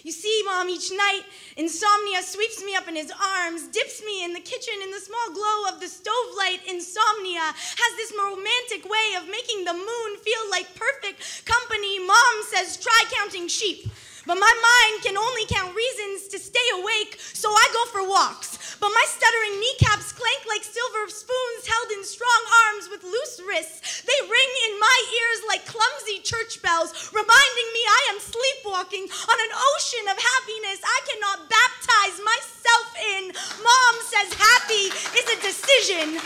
[0.04, 1.22] You see, Mom, each night
[1.58, 5.34] insomnia sweeps me up in his arms, dips me in the kitchen in the small
[5.34, 6.60] glow of the stove light.
[6.66, 11.98] Insomnia has this romantic way of making the moon feel like perfect company.
[11.98, 13.90] Mom says, try counting sheep.
[14.28, 18.76] But my mind can only count reasons to stay awake, so I go for walks.
[18.76, 24.04] But my stuttering kneecaps clank like silver spoons held in strong arms with loose wrists.
[24.04, 29.38] They ring in my ears like clumsy church bells, reminding me I am sleepwalking on
[29.48, 32.86] an ocean of happiness I cannot baptize myself
[33.16, 33.32] in.
[33.64, 36.20] Mom says happy is a decision,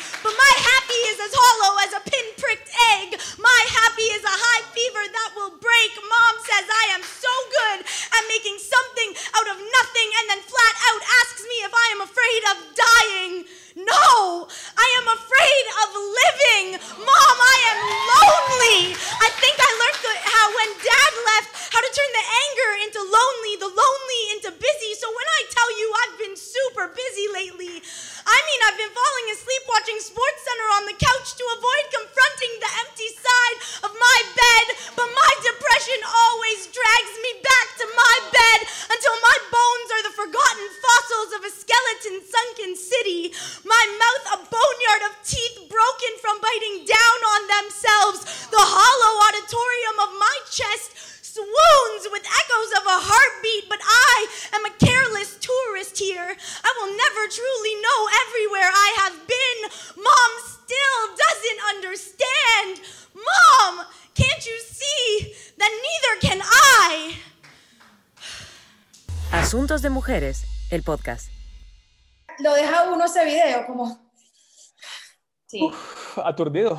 [76.43, 76.79] aturdido.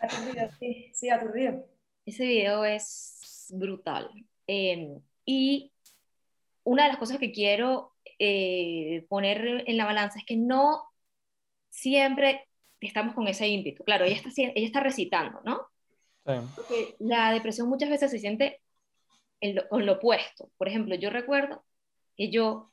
[0.00, 1.64] aturdido, sí, sí, aturdido.
[2.04, 4.10] ese video es brutal.
[4.46, 5.72] Eh, y
[6.64, 10.82] una de las cosas que quiero eh, poner en la balanza es que no
[11.70, 12.46] siempre
[12.80, 13.84] estamos con ese ímpetu.
[13.84, 15.66] Claro, ella está, ella está recitando, ¿no?
[16.26, 16.32] Sí.
[16.56, 18.60] Porque la depresión muchas veces se siente
[19.40, 20.50] en lo, con lo opuesto.
[20.56, 21.64] Por ejemplo, yo recuerdo
[22.16, 22.70] que yo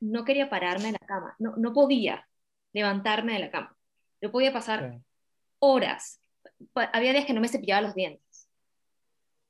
[0.00, 2.28] no quería pararme de la cama, no, no podía
[2.72, 3.76] levantarme de la cama.
[4.20, 5.07] Yo podía pasar Sí.
[5.58, 6.20] Horas.
[6.74, 8.48] Había días que no me cepillaba los dientes.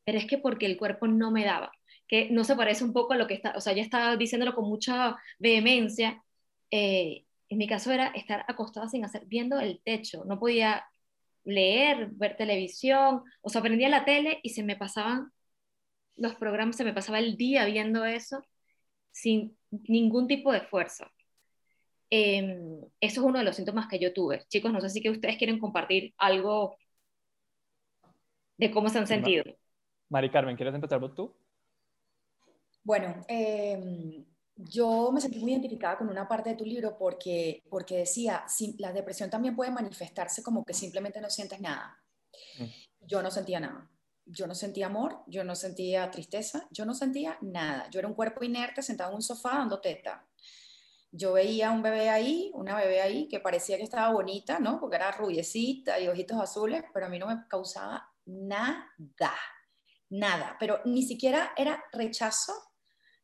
[0.04, 1.72] Pero es que porque el cuerpo no me daba.
[2.06, 4.54] Que no se parece un poco a lo que está, o sea, ya estaba diciéndolo
[4.54, 6.22] con mucha vehemencia.
[6.70, 10.24] Eh, en mi caso era estar acostada sin hacer, viendo el techo.
[10.24, 10.86] No podía
[11.44, 13.22] leer, ver televisión.
[13.42, 15.32] O sea, prendía la tele y se me pasaban
[16.16, 18.42] los programas, se me pasaba el día viendo eso
[19.12, 21.10] sin ningún tipo de fuerza.
[22.10, 24.44] Eh, eso es uno de los síntomas que yo tuve.
[24.48, 26.76] Chicos, no sé si que ustedes quieren compartir algo
[28.58, 29.42] de cómo se han sentido.
[30.10, 31.34] Mari Carmen, ¿quieres empezar vos tú?
[32.82, 34.24] Bueno, eh,
[34.56, 38.76] yo me sentí muy identificada con una parte de tu libro porque, porque decía, si-
[38.78, 42.02] la depresión también puede manifestarse como que simplemente no sientes nada.
[42.58, 42.72] Mm.
[43.00, 43.90] Yo no sentía nada.
[44.26, 47.88] Yo no sentía amor, yo no sentía tristeza, yo no sentía nada.
[47.90, 50.27] Yo era un cuerpo inerte sentado en un sofá dando teta.
[51.18, 54.78] Yo veía un bebé ahí, una bebé ahí que parecía que estaba bonita, ¿no?
[54.78, 58.88] Porque era rubiecita y ojitos azules, pero a mí no me causaba nada,
[60.10, 60.56] nada.
[60.60, 62.52] Pero ni siquiera era rechazo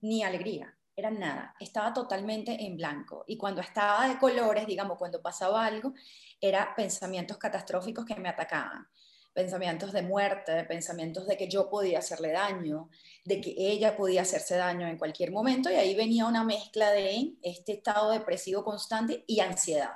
[0.00, 1.54] ni alegría, era nada.
[1.60, 3.24] Estaba totalmente en blanco.
[3.28, 5.94] Y cuando estaba de colores, digamos, cuando pasaba algo,
[6.40, 8.88] era pensamientos catastróficos que me atacaban.
[9.34, 12.88] Pensamientos de muerte, pensamientos de que yo podía hacerle daño,
[13.24, 15.70] de que ella podía hacerse daño en cualquier momento.
[15.70, 19.94] Y ahí venía una mezcla de este estado depresivo constante y ansiedad.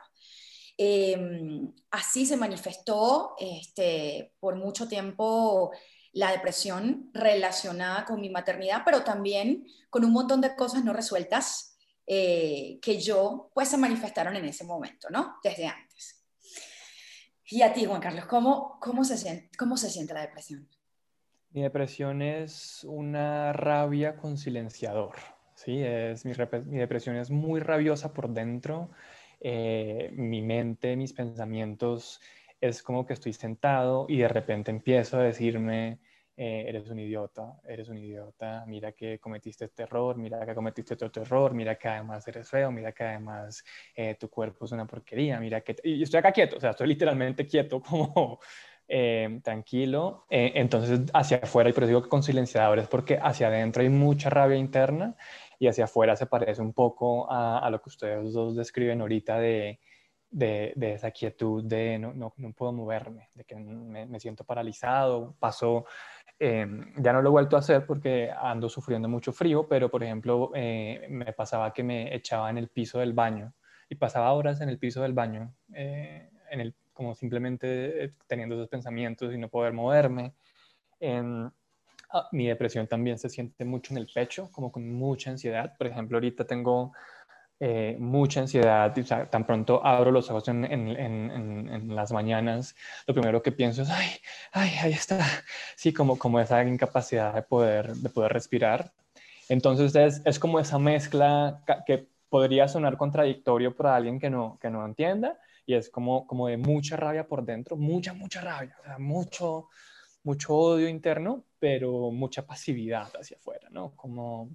[0.76, 1.16] Eh,
[1.90, 5.72] así se manifestó este, por mucho tiempo
[6.12, 11.76] la depresión relacionada con mi maternidad, pero también con un montón de cosas no resueltas
[12.06, 15.36] eh, que yo, pues se manifestaron en ese momento, ¿no?
[15.42, 16.17] Desde antes.
[17.50, 20.68] Y a ti, Juan Carlos, ¿cómo, cómo, se, siente, cómo se siente la depresión?
[21.50, 25.16] Mi depresión es una rabia con silenciador,
[25.54, 25.82] ¿sí?
[25.82, 26.32] Es, mi,
[26.78, 28.90] depresión es muy rabiosa por dentro.
[29.40, 32.20] eh, mi mente, mis pensamientos,
[32.60, 36.00] es como que estoy sentado y de repente empiezo a decirme,
[36.40, 40.94] eh, eres un idiota, eres un idiota, mira que cometiste este error, mira que cometiste
[40.94, 43.64] otro error, mira que además eres feo, mira que además
[43.96, 45.74] eh, tu cuerpo es una porquería, mira que...
[45.82, 48.38] Y estoy acá quieto, o sea, estoy literalmente quieto como
[48.86, 50.26] eh, tranquilo.
[50.30, 53.88] Eh, entonces, hacia afuera, y por eso digo que con silenciadores, porque hacia adentro hay
[53.88, 55.16] mucha rabia interna
[55.58, 59.80] y hacia afuera se parece un poco a, lo que ustedes dos describen ahorita de,
[60.30, 64.44] de, de esa quietud de no, no, no, puedo moverme, de que me, me siento
[64.44, 65.34] paralizado.
[65.38, 65.84] Paso,
[66.40, 70.02] eh, ya no lo he vuelto a hacer porque ando sufriendo mucho frío, pero por
[70.02, 73.52] ejemplo, eh, me pasaba que me echaba en el piso del baño
[73.88, 75.52] y pasaba horas en el piso del baño.
[75.74, 80.34] Eh, en el, como simplemente teniendo esos pensamientos y no poder moverme.
[81.00, 81.22] Eh,
[82.32, 85.76] mi depresión también se siente mucho en el pecho, como con mucha ansiedad.
[85.76, 86.92] Por ejemplo, ahorita tengo
[87.60, 93.50] eh, mucha ansiedad, o tan pronto abro los ojos en, las mañanas, lo primero que
[93.50, 94.08] pienso es, ay,
[94.52, 95.26] ay, ahí está.
[95.76, 98.92] Sí, como, como esa incapacidad de poder, de poder respirar.
[99.48, 104.70] Entonces es, es como esa mezcla que podría sonar contradictorio para alguien que no, que
[104.70, 109.68] no entienda, y es como, como de mucha rabia por dentro, mucha, mucha rabia, mucho,
[110.22, 113.92] mucho odio interno, pero mucha pasividad hacia afuera, ¿no?
[113.96, 114.50] Como,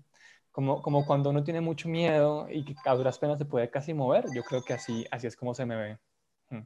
[0.53, 3.93] como, como cuando uno tiene mucho miedo y que a duras penas se puede casi
[3.93, 5.97] mover, yo creo que así, así es como se me ve.
[6.49, 6.61] Hmm.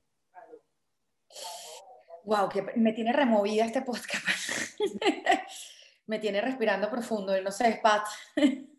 [2.25, 4.77] Wow, que me tiene removida este podcast.
[6.05, 8.05] me tiene respirando profundo, no sé, Pat.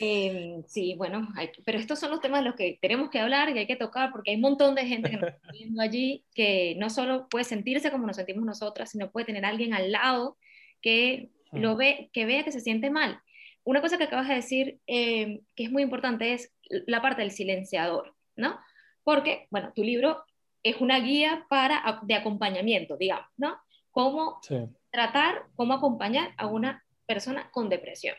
[0.00, 3.48] Eh, sí, bueno, hay, pero estos son los temas de los que tenemos que hablar
[3.48, 6.24] y hay que tocar porque hay un montón de gente que nos está viendo allí
[6.34, 10.36] que no solo puede sentirse como nos sentimos nosotras, sino puede tener alguien al lado
[10.82, 13.22] que lo ve, que vea que se siente mal.
[13.64, 17.30] Una cosa que acabas de decir eh, que es muy importante es la parte del
[17.30, 18.58] silenciador, ¿no?
[19.02, 20.24] Porque, bueno, tu libro
[20.62, 23.58] es una guía para, de acompañamiento, digamos, ¿no?
[23.90, 24.56] Cómo sí.
[24.90, 28.16] tratar, cómo acompañar a una persona con depresión.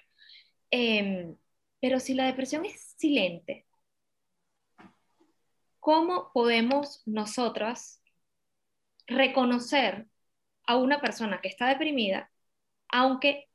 [0.71, 1.35] Em,
[1.79, 3.65] pero si la depresión es silente,
[5.79, 8.01] ¿cómo podemos nosotras
[9.07, 10.07] reconocer
[10.67, 12.31] a una persona que está deprimida,
[12.89, 13.47] aunque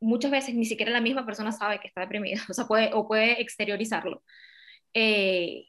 [0.00, 3.06] muchas veces ni siquiera la misma persona sabe que está deprimida, o sea, puede, o
[3.06, 4.22] puede exteriorizarlo?
[4.92, 5.68] Eh,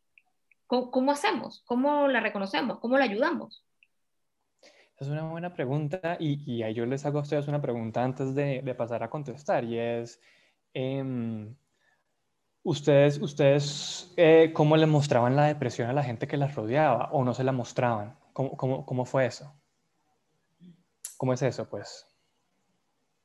[0.68, 1.64] ¿cómo, hacemos?
[1.66, 2.80] ¿Cómo la reconocemos?
[2.80, 3.66] ¿Cómo la ayudamos?
[4.98, 8.62] Es una buena pregunta y, y yo les hago a ustedes una pregunta antes de,
[8.62, 10.22] de pasar a contestar y es,
[10.74, 11.54] em,
[12.64, 17.26] ¿ustedes, ustedes eh, cómo le mostraban la depresión a la gente que las rodeaba o
[17.26, 18.18] no se la mostraban?
[18.32, 19.54] ¿Cómo, cómo, cómo fue eso?
[21.18, 22.08] ¿Cómo es eso, pues?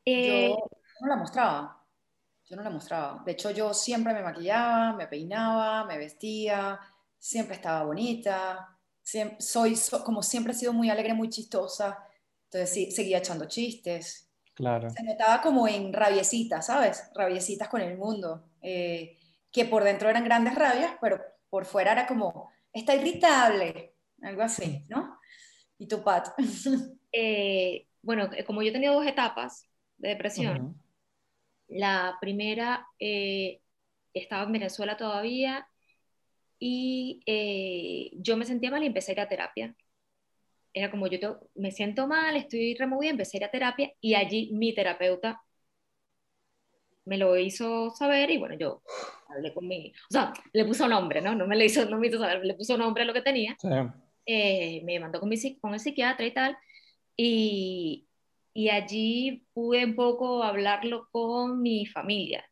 [0.04, 1.84] Eh, yo no la mostraba.
[2.48, 3.22] Yo no la mostraba.
[3.24, 6.80] De hecho, yo siempre me maquillaba, me peinaba, me vestía,
[7.18, 8.76] siempre estaba bonita.
[9.38, 11.98] soy, como siempre he sido muy alegre, muy chistosa.
[12.44, 14.28] Entonces sí, seguía echando chistes.
[14.54, 14.90] Claro.
[14.90, 17.10] Se notaba como en rabiecitas, ¿sabes?
[17.14, 18.50] Rabiecitas con el mundo.
[18.60, 19.16] Eh,
[19.52, 24.84] que por dentro eran grandes rabias, pero por fuera era como, está irritable, algo así,
[24.88, 25.18] ¿no?
[25.78, 26.28] ¿Y tu Pat?
[27.12, 30.79] Eh, bueno, eh, como yo he tenido dos etapas de depresión,
[31.70, 33.61] la primera eh,
[34.14, 35.66] estaba en Venezuela todavía
[36.59, 39.74] y yo me sentía mal y empecé a ir a terapia.
[40.72, 44.50] Era como yo me siento mal, estoy removida, empecé a ir a terapia y allí
[44.52, 45.42] mi terapeuta
[47.04, 48.83] me lo hizo saber y bueno, yo
[49.28, 51.35] hablé con mi, o sea, le puso nombre, ¿no?
[51.35, 53.56] No me, le hizo, no me hizo saber, le puso nombre a lo que tenía.
[54.26, 56.56] Eh, me mandó con, mi, con el psiquiatra y tal.
[57.16, 58.06] Y,
[58.52, 62.44] y allí pude un poco hablarlo con mi familia,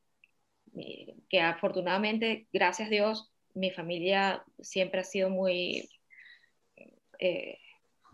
[1.29, 5.89] que afortunadamente, gracias a Dios, mi familia siempre ha sido muy
[7.19, 7.59] eh,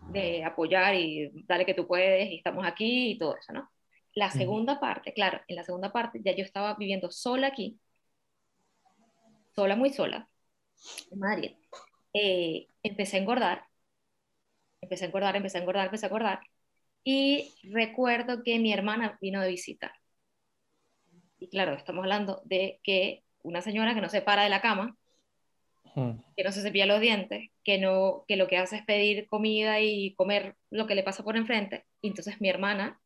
[0.09, 3.69] de apoyar y dale que tú puedes y estamos aquí y todo eso, ¿no?
[4.13, 7.77] La segunda parte, claro, en la segunda parte ya yo estaba viviendo sola aquí,
[9.53, 10.29] sola, muy sola,
[11.11, 11.51] en Madrid.
[12.13, 13.65] Eh, empecé a engordar,
[14.81, 16.39] empecé a engordar, empecé a engordar, empecé a engordar.
[17.05, 19.93] Y recuerdo que mi hermana vino de visita.
[21.39, 24.97] Y claro, estamos hablando de que una señora que no se para de la cama,
[26.35, 29.79] que no se cepilla los dientes, que, no, que lo que hace es pedir comida
[29.81, 31.85] y comer lo que le pasa por enfrente.
[32.01, 33.01] Y entonces mi hermana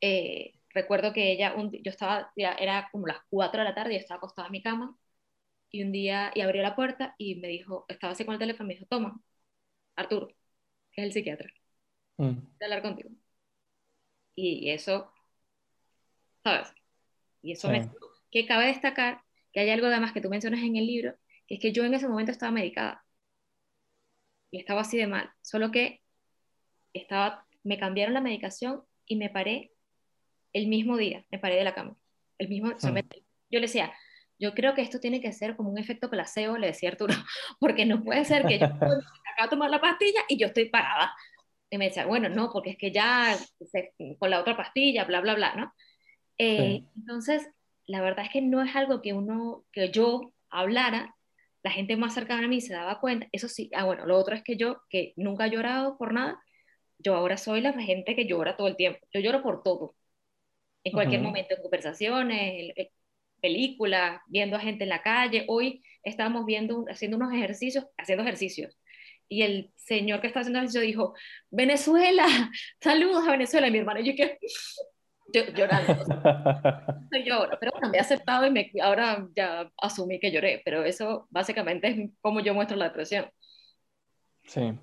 [0.00, 3.94] eh, recuerdo que ella, un, yo estaba, ya era como las 4 de la tarde
[3.94, 4.96] y estaba acostada en mi cama
[5.70, 8.68] y un día, y abrió la puerta y me dijo, estaba así con el teléfono,
[8.68, 9.20] me dijo, toma,
[9.96, 10.28] Arturo,
[10.92, 11.50] que es el psiquiatra,
[12.18, 12.58] mm.
[12.58, 13.10] de hablar contigo.
[14.34, 15.10] Y, eso,
[16.44, 16.72] ¿sabes?
[17.42, 17.90] Y eso me...
[18.30, 21.14] Que cabe destacar que hay algo además que tú mencionas en el libro,
[21.46, 23.04] que es que yo en ese momento estaba medicada.
[24.50, 25.32] Y estaba así de mal.
[25.40, 26.02] Solo que
[26.92, 29.72] estaba, me cambiaron la medicación y me paré
[30.52, 31.96] el mismo día, me paré de la cama.
[32.38, 32.98] El mismo, hmm.
[33.50, 33.92] yo le decía,
[34.38, 37.14] yo creo que esto tiene que ser como un efecto placebo, le decía Arturo,
[37.60, 39.02] porque no puede ser que yo acabo
[39.42, 41.14] de tomar la pastilla y yo estoy parada.
[41.70, 43.36] Y me decía, bueno, no, porque es que ya
[44.18, 45.72] con la otra pastilla, bla, bla, bla, ¿no?
[46.38, 47.48] Eh, entonces,
[47.86, 51.14] la verdad es que no es algo que uno, que yo hablara,
[51.62, 54.36] la gente más cercana a mí se daba cuenta, eso sí, ah, bueno, lo otro
[54.36, 56.40] es que yo, que nunca he llorado por nada,
[56.98, 59.96] yo ahora soy la gente que llora todo el tiempo, yo lloro por todo,
[60.84, 62.88] en cualquier momento, en conversaciones, en,
[63.40, 65.44] películas, viendo a gente en la calle.
[65.48, 68.76] Hoy estábamos viendo, haciendo unos ejercicios, haciendo ejercicios.
[69.28, 71.14] Y el señor que estaba haciendo ejercicio dijo,
[71.50, 72.26] Venezuela,
[72.80, 73.68] saludos a Venezuela.
[73.68, 74.38] Y mi hermano, yo que
[75.32, 75.92] yo, llorando.
[77.24, 81.26] yo pero bueno, me he aceptado y me, ahora ya asumí que lloré, pero eso
[81.30, 83.26] básicamente es como yo muestro la depresión.
[84.44, 84.78] Sí,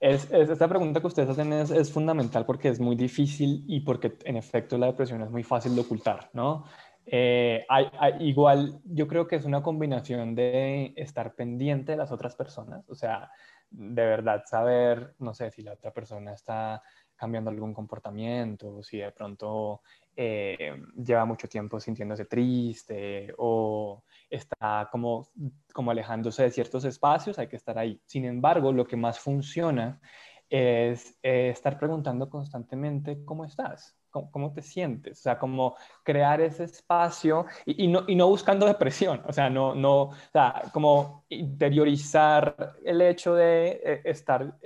[0.00, 4.18] es, esta pregunta que ustedes hacen es, es, fundamental porque es muy difícil y porque
[4.24, 6.64] en efecto la depresión es muy fácil de ocultar, ¿no?
[7.06, 7.90] Eh, hay,
[8.20, 12.94] igual yo creo que es una combinación de estar pendiente de las otras personas, o
[12.94, 13.30] sea,
[13.70, 16.82] de verdad saber, no sé, si la otra persona está
[17.16, 19.82] cambiando algún comportamiento, si de pronto
[20.16, 25.28] eh, lleva mucho tiempo sintiéndose triste o está como,
[25.72, 28.00] como alejándose de ciertos espacios, hay que estar ahí.
[28.06, 30.00] Sin embargo, lo que más funciona
[30.48, 33.96] es eh, estar preguntando constantemente cómo estás,
[34.30, 35.18] ¿Cómo, te sientes?
[35.18, 39.74] O sea, como crear ese espacio y, no, y no, buscando depresión, o sea, no,
[39.74, 44.56] no, o sea, como interiorizar el hecho de eh, estar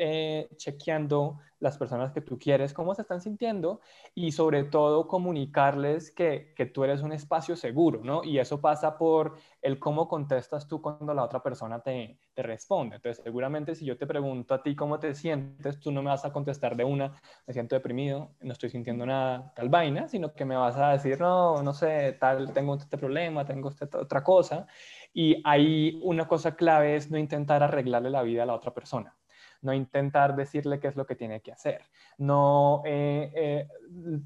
[0.57, 3.81] chequeando las personas que tú quieres cómo se están sintiendo
[4.15, 8.23] y sobre todo comunicarles que, que, tú eres un espacio seguro, ¿no?
[8.25, 12.97] Y eso pasa por el cómo contestas tú cuando la otra persona te, te responde.
[12.97, 16.25] Entonces, seguramente si yo te pregunto a ti cómo te sientes, tú no me vas
[16.25, 17.13] a contestar de una,
[17.47, 21.21] me siento deprimido, no estoy sintiendo nada, tal vaina, sino que me vas a decir,
[21.21, 24.67] no, no sé, tal, tengo este problema, tengo esta otra cosa.
[25.13, 29.18] Y ahí una cosa clave es no intentar arreglarle la vida a la otra persona
[29.63, 31.83] no intentar decirle qué es lo que tiene que hacer,
[32.19, 33.69] no eh, eh,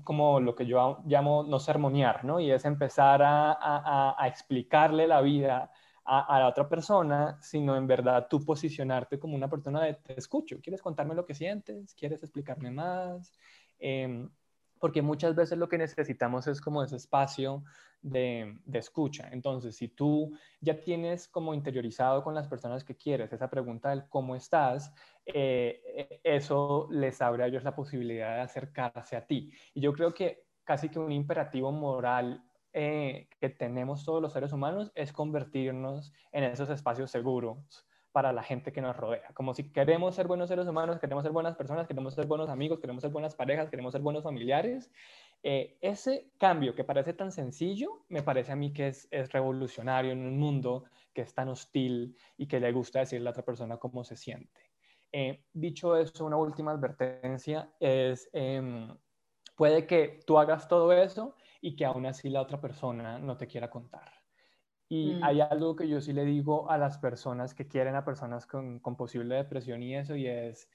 [0.05, 2.41] como lo que yo llamo no sermonear, ¿no?
[2.41, 5.71] Y es empezar a, explicarle la vida
[6.05, 10.59] a, la otra persona, sino en verdad tú posicionarte como una persona de te escucho,
[10.63, 11.95] ¿quieres contarme lo que sientes?
[11.95, 13.33] ¿Quieres explicarme más?
[13.79, 14.29] Em,
[14.83, 17.63] porque muchas veces lo que necesitamos es como ese espacio
[18.01, 19.29] de, escucha.
[19.31, 24.09] Entonces, si tú ya tienes como interiorizado con las personas que quieres esa pregunta del
[24.09, 24.93] cómo estás,
[25.25, 29.53] eh, eso les abre a ellos la posibilidad de acercarse a ti.
[29.73, 34.53] Y yo creo que casi que un imperativo moral eh, que tenemos todos los seres
[34.53, 39.33] humanos es convertirnos en esos espacios seguros para la gente que nos rodea.
[39.35, 42.79] Como si queremos ser buenos seres humanos, queremos ser buenas personas, queremos ser buenos amigos,
[42.79, 44.91] queremos ser buenas parejas, queremos ser buenos familiares.
[45.43, 50.21] Eh, ese cambio que parece tan sencillo, me parece a mí que es, revolucionario en
[50.21, 50.85] un mundo
[51.15, 54.17] que es tan hostil y que le gusta decirle a la otra persona cómo se
[54.17, 54.71] siente.
[55.11, 58.95] Eh, dicho eso, una última advertencia es, em,
[59.57, 63.47] puede que tú hagas todo eso y que aún así la otra persona no te
[63.47, 64.22] quiera contar.
[64.93, 65.25] Y mm.
[65.25, 68.79] hay algo que yo sí le digo a las personas que quieren a personas con,
[68.79, 70.69] con, posible depresión y eso, y es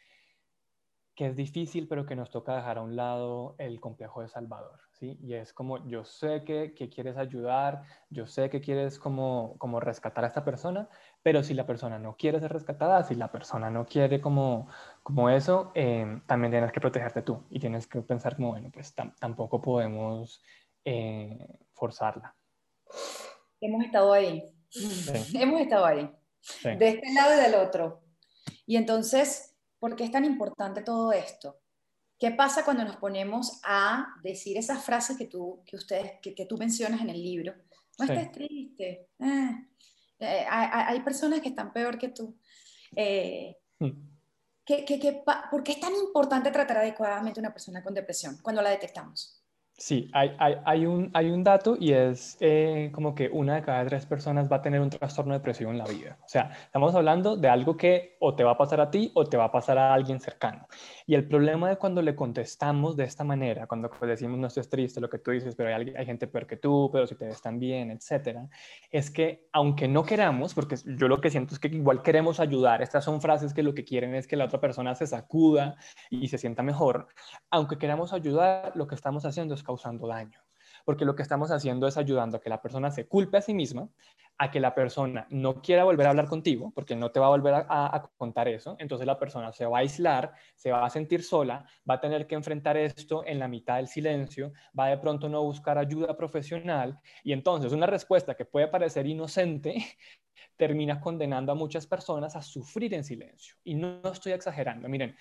[1.13, 4.79] que es difícil, pero que nos toca dejar a un lado el complejo de Salvador,
[4.93, 5.19] ¿sí?
[5.21, 9.79] Y es como, yo sé que, que quieres ayudar, yo sé que quieres como, como
[9.79, 10.89] rescatar a esta persona,
[11.21, 14.67] pero si la persona no quiere ser rescatada, si la persona no quiere como,
[15.03, 18.95] como eso, eh, también tienes que protegerte tú y tienes que pensar como, bueno, pues
[18.95, 20.43] tampoco podemos
[20.85, 22.35] eh, forzarla
[23.61, 24.43] hemos estado ahí.
[25.33, 26.09] Hemos estado ahí.
[26.63, 28.03] De este lado y del otro.
[28.65, 31.59] Y entonces, ¿por qué es tan importante todo esto?
[32.19, 36.45] ¿Qué pasa cuando nos ponemos a decir esas frases que tú, que ustedes, que, que
[36.45, 37.53] tú mencionas en el libro?
[37.97, 39.09] No estés triste.
[39.19, 39.67] Eh,
[40.19, 42.37] eh, hay, hay, personas que están peor que tú.
[42.95, 43.91] Eh, hmm.
[44.65, 48.61] ¿qué, qué, por qué es tan importante tratar adecuadamente a una persona con depresión cuando
[48.61, 49.43] la detectamos?
[49.79, 53.85] Sí, hay, hay, un, hay un dato y es eh, como que una de cada
[53.85, 56.17] tres personas va a tener un trastorno depresivo en la vida.
[56.25, 59.25] O sea, estamos hablando de algo que o te va a pasar a ti o
[59.25, 60.67] te va a pasar a alguien cercano.
[61.05, 64.67] Y el problema de cuando le contestamos de esta manera, cuando pues, decimos no estés
[64.67, 67.25] triste, lo que tú dices, pero hay, hay gente peor que tú, pero si te
[67.25, 68.49] ves tan bien, etcétera,
[68.89, 72.81] es que aunque no queramos, porque yo lo que siento es que igual queremos ayudar,
[72.81, 75.75] estas son frases que lo que quieren es que la otra persona se sacuda
[76.09, 77.09] y se sienta mejor,
[77.51, 80.39] aunque queramos ayudar, lo que estamos haciendo es causando daño.
[80.85, 83.53] Porque lo que estamos haciendo es ayudando a que la persona se culpe a sí
[83.53, 83.89] misma,
[84.37, 87.29] a que la persona no quiera volver a hablar contigo, porque no te va a
[87.29, 88.75] volver a, contar eso.
[88.79, 92.27] Entonces la persona se va a aislar, se va a sentir sola, va a tener
[92.27, 96.99] que enfrentar esto en la mitad del silencio, va de pronto no buscar ayuda profesional.
[97.23, 99.75] Y entonces una respuesta que puede parecer inocente
[100.55, 103.55] termina condenando a muchas personas a sufrir en silencio.
[103.63, 104.87] Y no, no estoy exagerando.
[104.87, 105.15] Miren,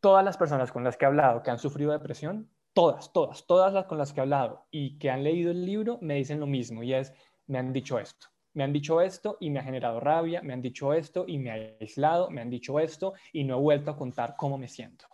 [0.00, 3.72] todas las personas con las que he hablado que han sufrido depresión todas, todas, todas
[3.72, 6.46] las con las que he hablado y que han leído el libro me dicen lo
[6.46, 7.12] mismo y es,
[7.46, 10.62] me han dicho esto, me han dicho esto y me ha generado rabia, me han
[10.62, 13.96] dicho esto y me ha aislado, me han dicho esto y no he vuelto a
[13.96, 15.06] contar cómo me siento.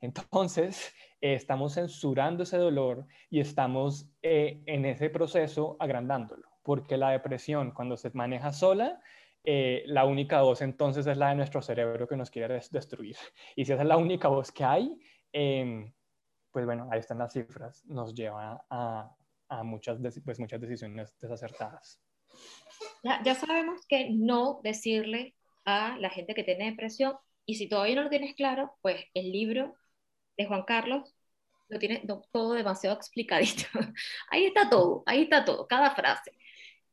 [0.00, 7.10] Entonces, eh, estamos censurando ese dolor y estamos eh, en ese proceso agrandándolo, porque la
[7.10, 9.00] depresión cuando se maneja sola,
[9.44, 13.16] eh, la única voz entonces es la de nuestro cerebro que nos quiere destruir.
[13.54, 14.98] Y si esa es la única voz que hay,
[15.32, 15.92] em,
[16.56, 19.14] pues bueno, ahí están las cifras, nos lleva a,
[19.62, 22.00] muchas, pues muchas decisiones desacertadas.
[23.02, 25.34] Ya, ya, sabemos que no decirle
[25.66, 29.32] a la gente que tiene depresión, y si todavía no lo tienes claro, pues el
[29.32, 29.74] libro
[30.38, 31.14] de Juan Carlos
[31.68, 32.02] lo tiene
[32.32, 33.64] todo demasiado explicadito.
[34.30, 36.32] ahí está todo, ahí está todo, cada frase.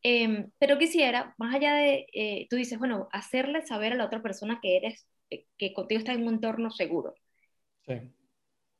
[0.01, 4.21] Em, pero quisiera, más allá de, eh, tú dices, bueno, hacerle saber a la otra
[4.21, 7.15] persona que eres, eh, que contigo está en un entorno seguro.
[7.87, 7.93] Sí.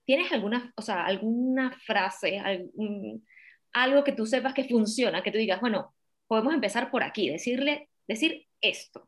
[0.06, 2.42] ¿Tienes alguna, o sea, alguna frase,
[3.74, 5.94] algo que tú sepas que funciona, que tú digas, bueno,
[6.28, 9.08] podemos empezar por aquí, decirle, decir esto?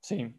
[0.00, 0.34] Sí,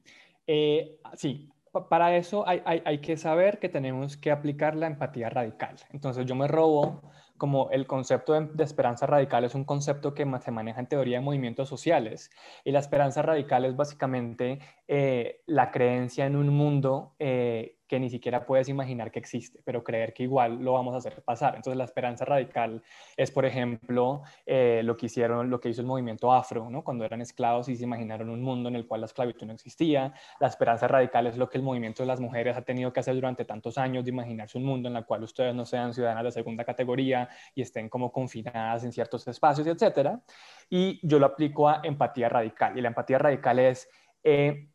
[0.46, 1.50] eh, sí.
[1.90, 5.76] Para eso hay, hay, hay que saber que tenemos que aplicar la empatía radical.
[5.92, 7.02] Entonces yo me robo
[7.38, 11.24] como el concepto de, esperanza radical es un concepto que se maneja en teoría de
[11.24, 12.32] movimientos sociales
[12.64, 18.10] y la esperanza radical es básicamente eh, la creencia en un mundo eh, que ni
[18.10, 21.56] siquiera puedes imaginar que existe, pero creer que igual lo vamos a hacer pasar.
[21.56, 22.84] Entonces la esperanza radical
[23.16, 26.84] es, por ejemplo, eh, lo que hicieron, lo que hizo el movimiento afro, ¿no?
[26.84, 30.14] Cuando eran esclavos y se imaginaron un mundo en el cual la esclavitud no existía.
[30.40, 33.16] La esperanza radical es lo que el movimiento de las mujeres ha tenido que hacer
[33.16, 36.32] durante tantos años de imaginarse un mundo en el cual ustedes no sean ciudadanas de
[36.32, 40.22] segunda categoría y estén como confinadas en ciertos espacios, etcétera.
[40.70, 42.78] Y yo lo aplico a empatía radical.
[42.78, 43.90] Y la empatía radical es
[44.24, 44.70] eh,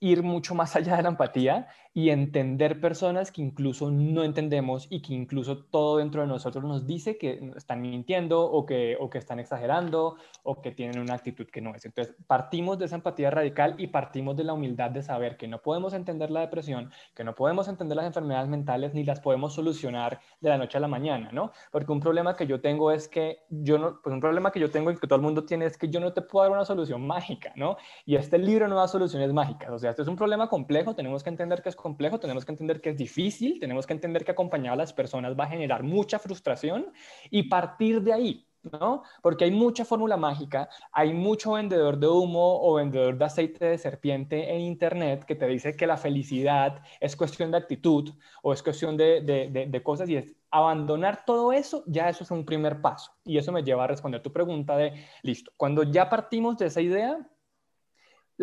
[0.00, 5.02] ir mucho más allá de la empatía y entender personas que incluso no entendemos y
[5.02, 9.18] que incluso todo dentro de nosotros nos dice que están mintiendo o que, o que
[9.18, 11.84] están exagerando o que tienen una actitud que no es.
[11.84, 15.60] Entonces, partimos de esa empatía radical y partimos de la humildad de saber que no
[15.60, 20.20] podemos entender la depresión, que no podemos entender las enfermedades mentales ni las podemos solucionar
[20.40, 21.52] de la noche a la mañana, ¿no?
[21.70, 24.70] Porque un problema que yo tengo es que yo no, pues un problema que yo
[24.70, 26.64] tengo y que todo el mundo tiene es que yo no te puedo dar una
[26.64, 27.76] solución mágica, ¿no?
[28.06, 31.22] Y este libro no da soluciones mágicas, o sea, este es un problema complejo, tenemos
[31.22, 34.30] que entender que es complejo, tenemos que entender que es difícil, tenemos que entender que
[34.30, 36.92] acompañar a las personas va a generar mucha frustración
[37.30, 39.02] y partir de ahí, ¿no?
[39.20, 43.78] Porque hay mucha fórmula mágica, hay mucho vendedor de humo o vendedor de aceite de
[43.78, 48.10] serpiente en Internet que te dice que la felicidad es cuestión de actitud
[48.42, 52.30] o es cuestión de, de, de, cosas y es abandonar todo eso, ya eso es
[52.30, 53.12] un primer paso.
[53.24, 56.80] Y eso me lleva a responder tu pregunta de, listo, cuando ya partimos de esa
[56.80, 57.18] idea,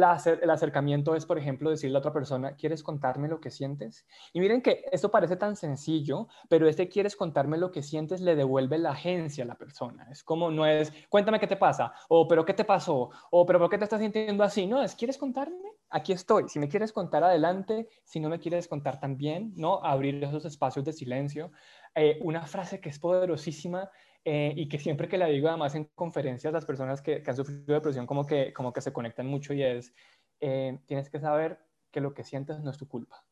[0.01, 4.05] el acercamiento es, por ejemplo, decirle a otra persona, ¿quieres contarme lo que sientes?
[4.33, 8.35] Y miren que esto parece tan sencillo, pero este quieres contarme lo que sientes le
[8.35, 10.07] devuelve la agencia a la persona.
[10.11, 13.59] Es como, no es, cuéntame qué te pasa, o pero qué te pasó, o pero
[13.59, 14.65] por qué te estás sintiendo así.
[14.67, 15.57] No, es, ¿quieres contarme?
[15.89, 16.47] Aquí estoy.
[16.49, 19.83] Si me quieres contar adelante, si no me quieres contar también, ¿no?
[19.83, 21.51] Abrir esos espacios de silencio.
[21.95, 23.89] Eh, una frase que es poderosísima
[24.25, 27.73] eh, y que siempre que la digo además en conferencias las personas que, han sufrido
[27.73, 29.93] depresión como que, como que se conectan mucho y es,
[30.39, 31.59] eh, tienes que saber
[31.91, 33.25] que lo que sientes no es tu culpa.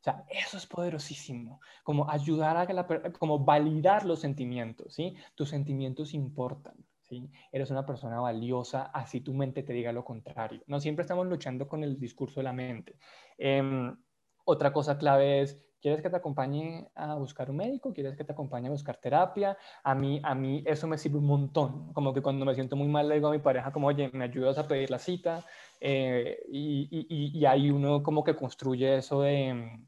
[0.00, 2.86] O sea, eso es poderosísimo, como ayudar a que la,
[3.18, 5.16] como validar los sentimientos, ¿sí?
[5.34, 7.28] Tus sentimientos importan, ¿sí?
[7.50, 10.62] Eres una persona valiosa, así tu mente te diga lo contrario.
[10.68, 12.96] No siempre estamos luchando con el discurso de la mente.
[13.38, 13.96] Em,
[14.44, 17.92] otra cosa clave es ¿Quieres que te acompañe a buscar un médico?
[17.92, 19.56] ¿Quieres que te acompañe a buscar terapia?
[19.84, 21.92] A mí, a mí eso me sirve un montón.
[21.92, 24.24] Como que cuando me siento muy mal le digo a mi pareja como, oye, ¿me
[24.24, 25.44] ayudas a pedir la cita?
[25.80, 29.78] Eh, y, y, y, ahí uno como que construye eso de,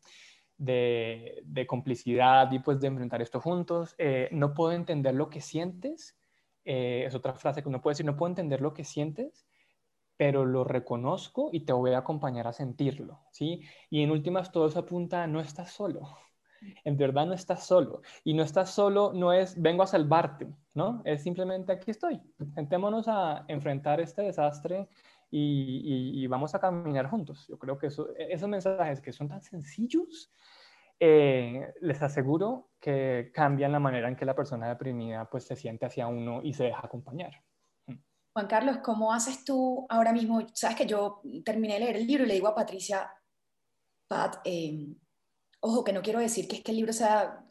[0.57, 3.95] de, de, complicidad y pues de enfrentar esto juntos.
[3.99, 6.17] Eh, no puedo entender lo que sientes.
[6.65, 9.47] Eh, es otra frase que uno puede decir, no puedo entender lo que sientes,
[10.21, 13.63] pero lo reconozco y te voy a acompañar a sentirlo, ¿sí?
[13.89, 16.03] Y en últimas todo eso apunta a no estás solo.
[16.85, 18.03] En verdad no estás solo.
[18.23, 21.01] Y no estás solo no es vengo a salvarte, ¿no?
[21.07, 22.21] Es simplemente aquí estoy.
[22.55, 24.91] Sentémonos a enfrentar este desastre
[25.31, 27.47] y, vamos a caminar juntos.
[27.49, 30.31] Yo creo que eso, esos mensajes que son tan sencillos,
[30.99, 35.87] eh, les aseguro que cambian la manera en que la persona deprimida pues se siente
[35.87, 37.43] hacia uno y se deja acompañar.
[38.33, 40.41] Juan Carlos, ¿cómo haces tú ahora mismo?
[40.55, 43.13] Sabes que yo terminé de leer el libro y le digo a Patricia,
[44.07, 44.97] Pat, em,
[45.61, 47.45] ojo, que no quiero decir que es que el libro sea,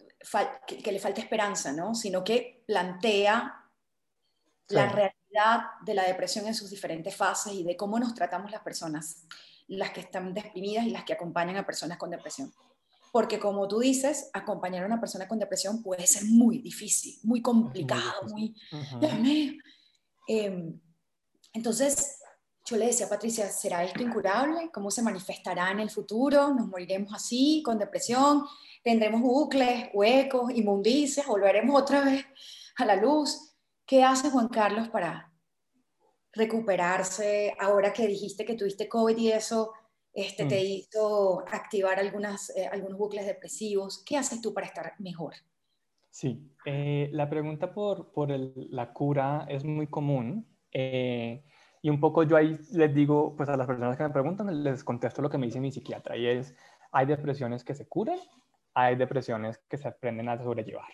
[0.66, 1.96] que, le falte esperanza, ¿no?
[1.96, 3.56] Sino que plantea
[4.70, 8.62] la realidad de la depresión en sus diferentes fases y de cómo nos tratamos las
[8.62, 9.26] personas,
[9.68, 12.54] las que están deprimidas y las que acompañan a personas con depresión.
[13.12, 17.42] Porque como tú dices, acompañar a una persona con depresión puede ser muy difícil, muy
[17.42, 18.56] complicado, muy...
[20.32, 20.80] Em,
[21.54, 22.22] entonces,
[22.64, 24.70] yo le decía a Patricia, ¿será esto incurable?
[24.72, 26.54] ¿Cómo se manifestará en el futuro?
[26.54, 28.44] ¿Nos moriremos así, con depresión?
[28.84, 31.26] ¿Tendremos bucles, huecos, inmundicias?
[31.26, 32.24] ¿Volveremos otra vez
[32.78, 33.56] a la luz?
[33.88, 35.34] ¿Qué hace Juan Carlos para
[36.32, 39.74] recuperarse ahora que dijiste que tuviste COVID y eso
[40.14, 40.66] este, te mm.
[40.68, 44.04] hizo activar algunas, eh, algunos bucles depresivos?
[44.06, 45.34] ¿Qué haces tú para estar mejor?
[46.10, 51.44] Sí, eh, la pregunta por, por la cura es muy común eh,
[51.82, 54.84] y un poco yo ahí les digo, pues a las personas que me preguntan, les
[54.84, 56.56] contesto lo que me dice mi psiquiatra y es,
[56.92, 58.20] hay depresiones que se curan,
[58.74, 60.92] hay depresiones que se aprenden a sobrellevar.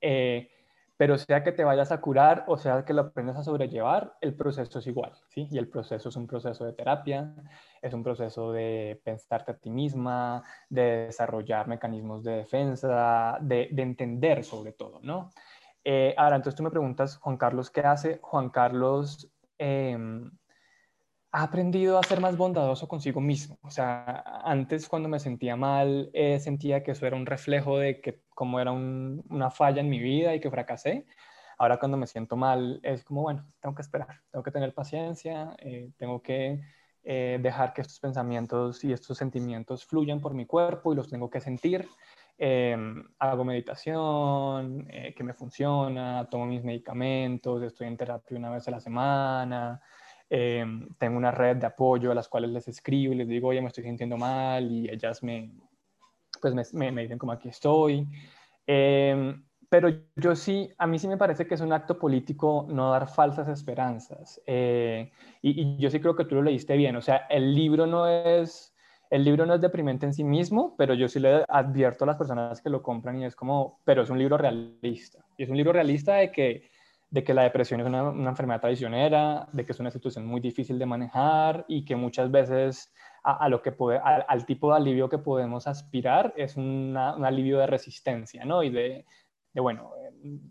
[0.00, 0.50] Eh,
[0.96, 4.34] pero sea que te vayas a curar o sea que lo aprendas a sobrellevar, el
[4.34, 5.48] proceso es igual, ¿sí?
[5.50, 7.34] Y el proceso es un proceso de terapia,
[7.82, 14.44] es un proceso de pensarte a ti misma, de desarrollar mecanismos de defensa, de, entender
[14.44, 15.30] sobre todo, ¿no?
[15.84, 18.18] Eh, ahora, entonces tú me preguntas, Juan Carlos, ¿qué hace?
[18.22, 20.30] Juan Carlos em,
[21.34, 23.58] ha aprendido a ser más bondadoso consigo mismo.
[23.62, 28.00] O sea, antes cuando me sentía mal, eh, sentía que eso era un reflejo de
[28.00, 31.06] que como era una falla en mi vida y que fracasé.
[31.58, 35.56] Ahora cuando me siento mal es como, bueno, tengo que esperar, tengo que tener paciencia,
[35.58, 36.60] eh, tengo que
[37.02, 41.28] eh, dejar que estos pensamientos y estos sentimientos fluyan por mi cuerpo y los tengo
[41.30, 41.88] que sentir.
[42.38, 48.68] Em, hago meditación, eh, que me funciona, tomo mis medicamentos, estoy en terapia una vez
[48.68, 49.82] a la semana,
[50.30, 53.60] em, tengo una red de apoyo a las cuales les escribo y les digo, oye,
[53.60, 55.50] me estoy sintiendo mal y ellas me,
[56.40, 58.06] pues me, me, dicen como aquí estoy.
[58.66, 59.42] Em,
[59.74, 63.08] pero yo sí, a mí sí me parece que es un acto político no dar
[63.08, 64.40] falsas esperanzas.
[64.46, 65.10] Eh,
[65.42, 66.94] y, yo sí creo que tú lo leíste bien.
[66.94, 68.72] O sea, el libro no es,
[69.10, 72.16] el libro no es deprimente en sí mismo, pero yo sí le advierto a las
[72.16, 75.24] personas que lo compran y es como, pero es un libro realista.
[75.36, 76.68] Y es un libro realista de que,
[77.10, 80.40] de que la depresión es una, una enfermedad traicionera, de que es una situación muy
[80.40, 82.92] difícil de manejar y que muchas veces
[83.24, 87.66] a, lo que puede, al, tipo de alivio que podemos aspirar es un alivio de
[87.66, 88.62] resistencia, ¿no?
[88.62, 89.06] Y de,
[89.52, 89.92] de bueno,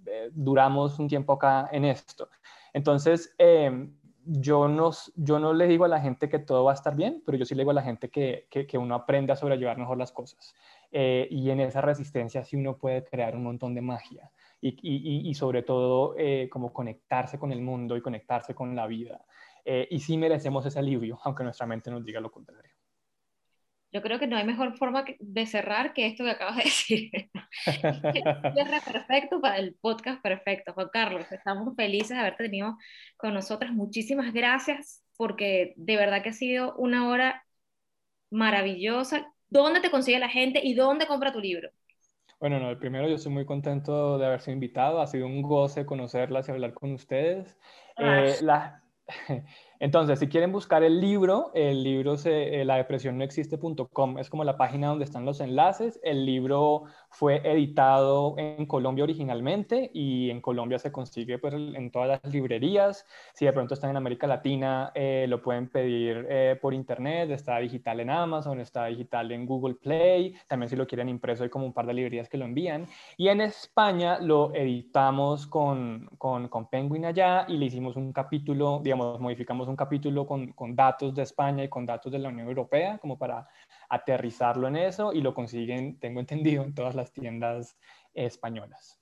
[0.08, 2.30] eh, duramos un tiempo acá en esto.
[2.74, 3.89] Entonces, eh,
[4.26, 7.38] yo, no, yo le digo a la gente que todo va a estar bien, pero
[7.38, 8.47] yo sí le digo a la gente que,
[8.78, 10.55] uno aprende a sobrellevar mejor las cosas.
[10.91, 15.63] Eh, y en esa resistencia sí uno puede crear un montón de magia y, sobre
[15.63, 16.15] todo
[16.49, 19.26] como conectarse con el mundo y conectarse con la vida.
[19.65, 22.72] y sí merecemos ese alivio, aunque nuestra mente nos diga lo contrario
[23.94, 27.12] yo creo que no hay mejor forma de cerrar que esto que acabas de decir.
[28.54, 30.74] Cierra perfecto para el podcast perfecto.
[30.74, 32.76] Juan Carlos, estamos felices de haberte tenido
[33.18, 33.72] con nosotras.
[33.72, 37.46] Muchísimas gracias porque de verdad que ha sido una hora
[38.32, 39.32] maravillosa.
[39.48, 41.70] ¿Dónde te consigue la gente y dónde compra tu libro?
[42.39, 45.02] Bueno, no, primero yo estoy muy contento de haberse invitado.
[45.02, 47.56] Ha sido un goce conocerlas y hablar con ustedes.
[47.98, 48.84] Eh, la,
[49.84, 54.29] Entonces, si quieren buscar el libro, el libro se, eh, la depresión no existe.com es
[54.29, 55.99] como la página donde están los enlaces.
[56.03, 62.07] El libro fue editado en Colombia originalmente y en Colombia se consigue pues, en todas
[62.07, 63.05] las librerías.
[63.34, 67.31] Si de pronto están en América Latina, eh, lo pueden pedir eh, por internet.
[67.31, 70.34] Está digital en Amazon, está digital en Google Play.
[70.47, 72.86] También si lo quieren impreso hay como un par de librerías que lo envían.
[73.17, 78.79] Y en España lo editamos con, con, con Penguin allá y le hicimos un capítulo,
[78.81, 82.30] digamos, modificamos un un capítulo con, con, datos de España y con datos de la
[82.30, 83.47] Unión Europea, como para
[83.89, 87.76] aterrizarlo en eso, y lo consiguen, tengo entendido, en todas las tiendas
[88.13, 88.99] españolas.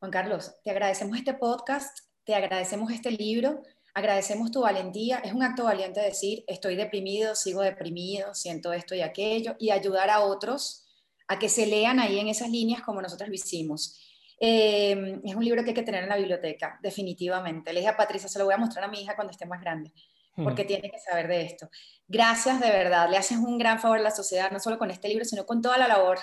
[0.00, 3.62] Juan Carlos, te agradecemos este podcast, te agradecemos este libro,
[3.94, 5.18] agradecemos tu valentía.
[5.18, 10.10] Es un acto valiente decir, estoy deprimido, sigo deprimido, siento esto y aquello, y ayudar
[10.10, 10.84] a otros
[11.26, 13.98] a que se lean ahí en esas líneas como nosotros lo hicimos.
[14.40, 17.72] Em, es un libro que hay que tener en la biblioteca, definitivamente.
[17.72, 19.60] Le dije a Patricia, se lo voy a mostrar a mi hija cuando esté más
[19.60, 19.92] grande,
[20.36, 21.68] porque tiene que saber de esto.
[22.06, 25.08] Gracias de verdad, le haces un gran favor a la sociedad, no solo con este
[25.08, 26.18] libro, sino con toda la labor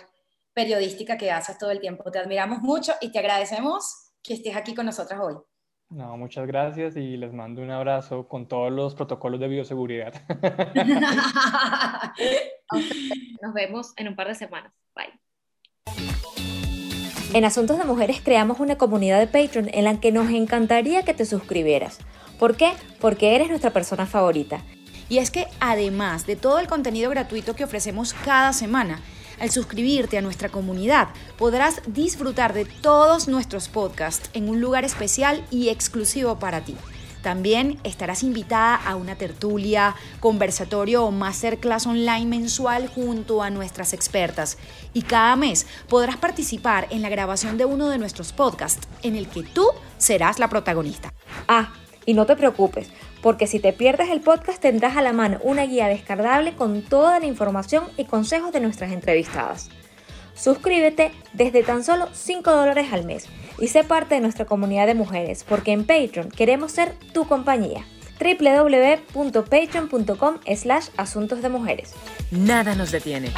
[0.54, 2.10] periodística que haces todo el tiempo.
[2.12, 5.36] Te admiramos mucho y te agradecemos que estés aquí con nosotras hoy.
[5.90, 10.14] No, muchas gracias y les mando un abrazo con todos los protocolos de bioseguridad.
[13.42, 14.74] Nos vemos en un par de semanas.
[14.96, 15.25] Bye.
[17.36, 21.14] En Asuntos de Mujeres creamos una comunidad de Patreon en la que nos encantaría que
[21.14, 21.98] te suscribieras.
[22.40, 22.72] ¿Por qué?
[23.02, 24.62] Porque eres nuestra persona favorita.
[25.10, 29.02] Y es que además de todo el contenido gratuito que ofrecemos cada semana,
[29.38, 35.44] al suscribirte a nuestra comunidad podrás disfrutar de todos nuestros podcasts en un lugar especial
[35.52, 36.78] y exclusivo para ti.
[37.26, 44.60] También estarás invitada a una tertulia, conversatorio o masterclass online mensual junto a nuestras expertas.
[44.96, 49.28] Y cada mes podrás participar en la grabación de uno de nuestros podcasts, en el
[49.28, 49.68] que tú
[49.98, 51.14] serás la protagonista.
[51.48, 51.74] Ah,
[52.06, 52.88] y no te preocupes,
[53.22, 57.20] porque si te pierdes el podcast tendrás a la mano una guía descargable con toda
[57.20, 59.70] la información y consejos de nuestras entrevistadas.
[60.34, 63.26] Suscríbete desde tan solo 5 dólares al mes
[63.60, 67.86] y sé parte de nuestra comunidad de mujeres, porque en Patreon queremos ser tu compañía
[68.18, 71.92] www.patreon.com slash asuntos de mujeres.
[72.32, 73.34] Nada nos detiene.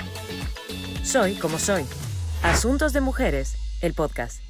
[1.08, 1.86] Soy como soy.
[2.44, 4.47] Asuntos de Mujeres, el podcast.